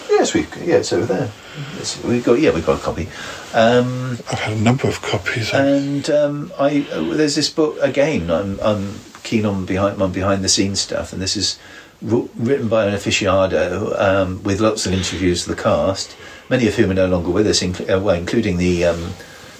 [0.09, 0.41] Yes, we.
[0.65, 1.31] Yeah, it's over there.
[1.79, 2.39] It's, we got.
[2.39, 3.07] Yeah, we got a copy.
[3.53, 5.53] Um, I've had a number of copies.
[5.53, 8.29] and um, I uh, there's this book again.
[8.29, 11.59] I'm I'm keen on behind on behind the scenes stuff, and this is
[12.01, 13.69] wr- written by an aficionado
[13.99, 16.15] um, with lots of interviews of the cast.
[16.49, 19.01] many of whom are no longer with us, incl- uh, well, including the, um,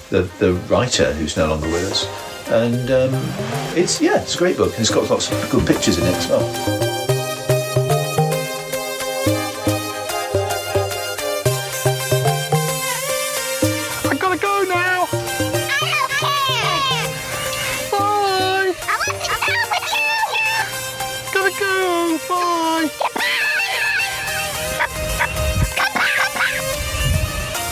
[0.10, 2.08] the the writer who's no longer with us.
[2.50, 3.14] And um,
[3.76, 6.16] it's yeah, it's a great book, and it's got lots of good pictures in it
[6.16, 6.87] as well.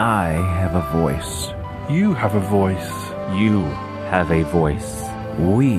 [0.00, 0.30] I
[0.60, 1.48] have a voice.
[1.90, 2.88] You have a voice.
[3.36, 3.62] You
[4.12, 5.02] have a voice.
[5.40, 5.78] We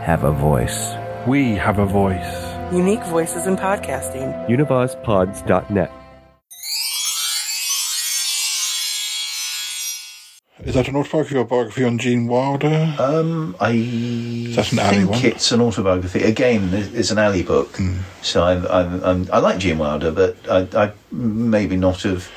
[0.00, 0.94] have a voice.
[1.26, 2.72] We have a voice.
[2.72, 4.48] Unique voices in podcasting.
[4.48, 5.92] UnivazPods.net.
[10.64, 12.94] Is that an autobiography or biography on Gene Wilder?
[12.98, 15.24] Um, I that an think one?
[15.26, 16.22] it's an autobiography.
[16.22, 17.76] Again, it's an alley book.
[17.76, 17.98] Hmm.
[18.22, 22.30] So I'm, I'm, I'm, I like Gene Wilder, but I, I maybe not have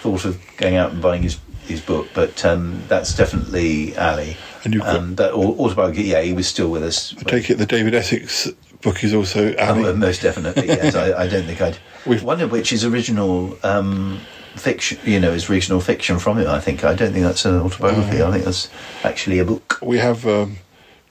[0.00, 2.08] thought of going out and buying his his book.
[2.14, 4.36] But um, that's definitely Ali.
[4.64, 6.04] And you've got- um, autobiography.
[6.04, 7.14] Yeah, he was still with us.
[7.18, 8.48] I take it the David Essex
[8.82, 9.92] book is also Oh, Ali.
[9.94, 10.94] most definitely, yes.
[10.96, 11.76] I, I don't think I'd.
[12.22, 14.18] One of which is original um,
[14.56, 16.48] fiction, you know, is original fiction from him.
[16.48, 16.84] I think.
[16.84, 18.22] I don't think that's an autobiography.
[18.22, 18.70] I think that's
[19.04, 19.78] actually a book.
[19.82, 20.56] We have um,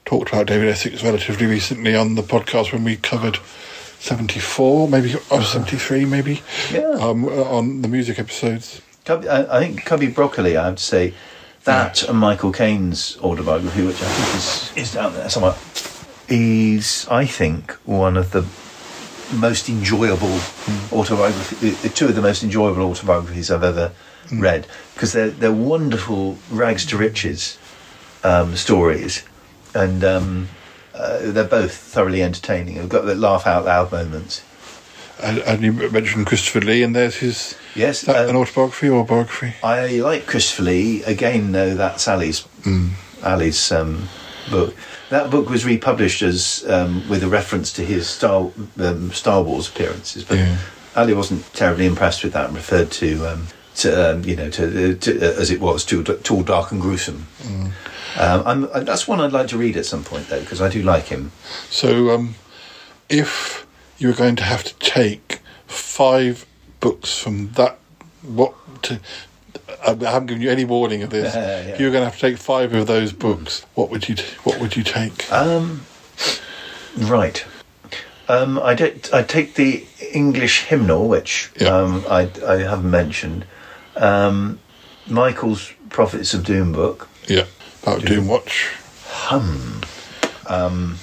[0.05, 3.38] talked about David Essex relatively recently on the podcast when we covered
[3.99, 6.41] 74, maybe, or 73, maybe,
[6.71, 6.81] Yeah.
[6.99, 8.81] um, on the music episodes.
[9.05, 10.57] Cubby, I, I think Cubby Broccoli.
[10.57, 11.13] I have to say
[11.63, 15.55] that and Michael Caine's autobiography, which I think is is down there somewhere.
[16.29, 18.45] Is I think one of the
[19.35, 20.39] most enjoyable
[20.91, 23.91] autobiography, uh, two of the most enjoyable autobiographies I've ever
[24.31, 27.57] read because they're they're wonderful rags to riches
[28.23, 29.23] um, stories,
[29.73, 30.49] and um,
[30.97, 32.75] uh, they're both thoroughly entertaining.
[32.75, 34.43] They've got the laugh out loud moments.
[35.23, 37.55] And, and you mentioned Christopher Lee, and there's his.
[37.75, 39.55] Yes, that um, an autobiography or biography?
[39.63, 41.03] I like Christopher Lee.
[41.03, 42.91] Again, though, that's Ali's Mm.
[43.23, 44.09] Ali's um,
[44.51, 44.75] book.
[45.09, 49.67] That book was republished as um, with a reference to his Star um, Star Wars
[49.69, 50.57] appearances, but Yeah.
[50.95, 53.47] Ali wasn't terribly impressed with that and referred to um,
[53.78, 57.28] to um, you know to, to uh, as it was too tall, dark, and gruesome.
[57.39, 57.71] Mm.
[58.17, 60.69] Um, I'm, uh, that's one I'd like to read at some point though because I
[60.69, 61.32] do like him.
[61.69, 62.36] So, um,
[63.09, 63.67] if
[63.97, 66.45] you were going to have to take five
[66.80, 67.78] books from that,
[68.23, 68.53] what?
[68.84, 68.99] To,
[69.86, 71.36] I haven't given you any warning of this.
[71.36, 71.73] Yeah, yeah.
[71.73, 74.15] If you were going to have to take five of those books, what would you?
[74.43, 75.32] What would you take?
[75.32, 75.86] Um,
[76.97, 77.45] right.
[78.30, 78.71] Um, I
[79.13, 83.45] I take the English hymnal, which um, I, I haven't mentioned.
[83.97, 84.59] Um,
[85.07, 87.07] Michael's Prophets of Doom book.
[87.27, 87.45] Yeah,
[87.83, 88.73] about Doomwatch.
[89.07, 89.81] Hum.
[90.47, 90.97] Um,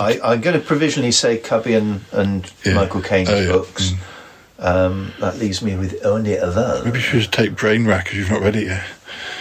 [0.00, 2.74] I, I'm going to provisionally say Cubby and, and Yeah.
[2.74, 3.52] Michael Caine's Oh, yeah.
[3.52, 3.92] books.
[4.58, 6.84] Um, that leaves me with only alone.
[6.84, 8.84] Maybe you should take Brain Rack because you've not read it yet.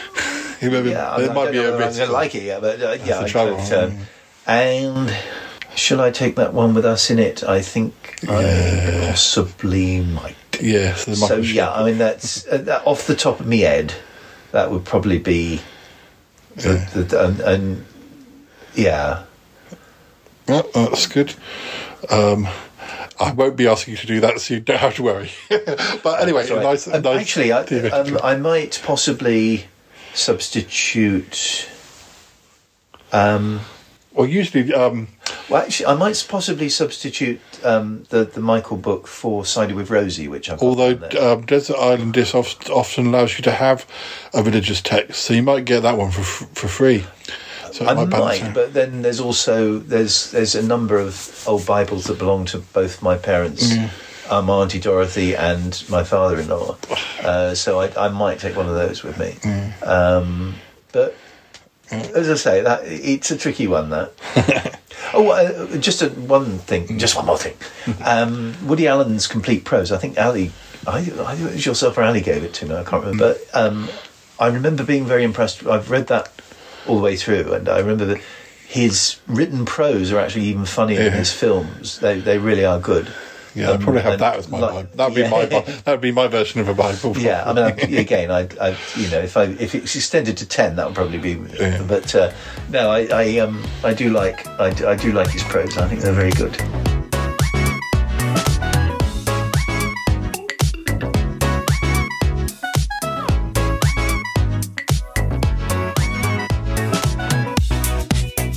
[0.62, 1.74] Maybe- Yeah, there I, might I be a bit.
[1.74, 3.98] I'm going to like it, yeah, but uh, yeah, I trouble, but, um,
[4.48, 5.16] and
[5.76, 7.44] shall I take that one with us in it?
[7.44, 7.94] I think
[8.28, 10.36] I possibly might.
[10.62, 13.94] Yes, might So yeah, I mean that's uh, that, off the top of me head.
[14.52, 15.62] That would probably be,
[16.56, 17.86] the, the, and, and
[18.76, 19.24] yeah,
[20.48, 21.34] Yeah, that's good.
[22.10, 22.48] Um,
[23.20, 25.32] I won't be asking you to do that, so you don't have to worry.
[25.50, 26.64] but anyway, Sorry.
[26.64, 27.22] nice, Um, nice.
[27.22, 29.68] actually, I, um, I might possibly
[30.14, 31.70] substitute.
[33.14, 33.62] Um,
[34.14, 35.08] well, usually, um,
[35.52, 40.28] well, actually, I might possibly substitute um, the the Michael book for Cider with Rosie,
[40.28, 43.86] which I've although um, Desert Island Disc often allows you to have
[44.34, 47.06] a religious text, so you might get that one for for free.
[47.74, 52.06] So I might might, but then there's also there's there's a number of old Bibles
[52.06, 53.90] that belong to both my parents, Yeah.
[54.30, 56.78] um, my auntie Dorothy and my father-in-law.
[57.24, 59.36] Uh, so I, I might take one of those with me.
[59.84, 60.56] Um,
[60.92, 61.16] but
[61.92, 63.90] as I say, that it's a tricky one.
[63.90, 64.78] That.
[65.14, 67.56] oh, uh, just a, one thing, just one more thing.
[68.04, 69.92] Um, Woody Allen's complete prose.
[69.92, 70.52] I think Ali,
[70.88, 72.76] I, I think it was yourself or Ali gave it to me.
[72.76, 73.90] I can't remember, but um,
[74.40, 75.66] I remember being very impressed.
[75.66, 76.32] I've read that
[76.88, 78.22] all the way through, and I remember that
[78.68, 82.00] his written prose are actually even funnier than his films.
[82.00, 83.12] They they really are good.
[83.54, 84.88] Yeah, I'd probably have that as my Bible.
[84.96, 87.18] That'd be my that'd be my version of a Bible.
[87.18, 90.46] Yeah, I mean, I, again, I, I, you know, if I if it's extended to
[90.48, 91.36] ten, that would probably be.
[91.86, 92.32] But uh,
[92.70, 95.78] no, I, I, um, I do like, I do, I do like his prose.
[95.78, 96.56] I think they're very good.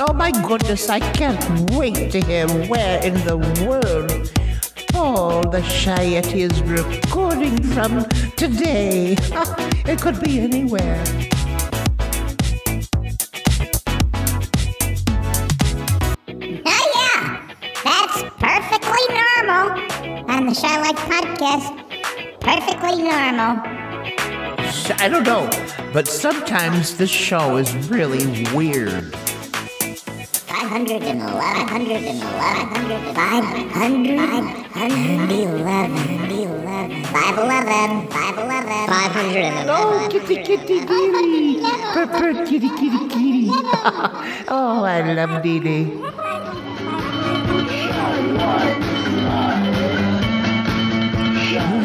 [0.07, 4.31] Oh my goodness, I can't wait to hear where in the world
[5.05, 8.05] all the Shy Yeti is recording from
[8.37, 9.15] today.
[9.33, 9.55] Ah,
[9.87, 11.05] it could be anywhere.
[16.67, 17.21] Oh, yeah.
[17.85, 19.65] That's perfectly normal.
[20.33, 21.67] On the Shy Life podcast.
[22.41, 23.61] Perfectly normal.
[24.99, 25.51] I don't know,
[25.93, 29.15] but sometimes this show is really weird.
[30.75, 33.15] 511, 511, 511,
[35.15, 35.95] 511,
[37.15, 39.71] 511, 511, 511.
[39.71, 41.63] Oh, kitty, kitty, kitty.
[41.93, 43.47] Purr, kitty, kitty, kitty.
[44.49, 45.61] oh, I love Dee.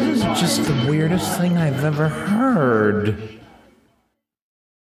[0.00, 3.39] This is just the weirdest thing I've ever heard.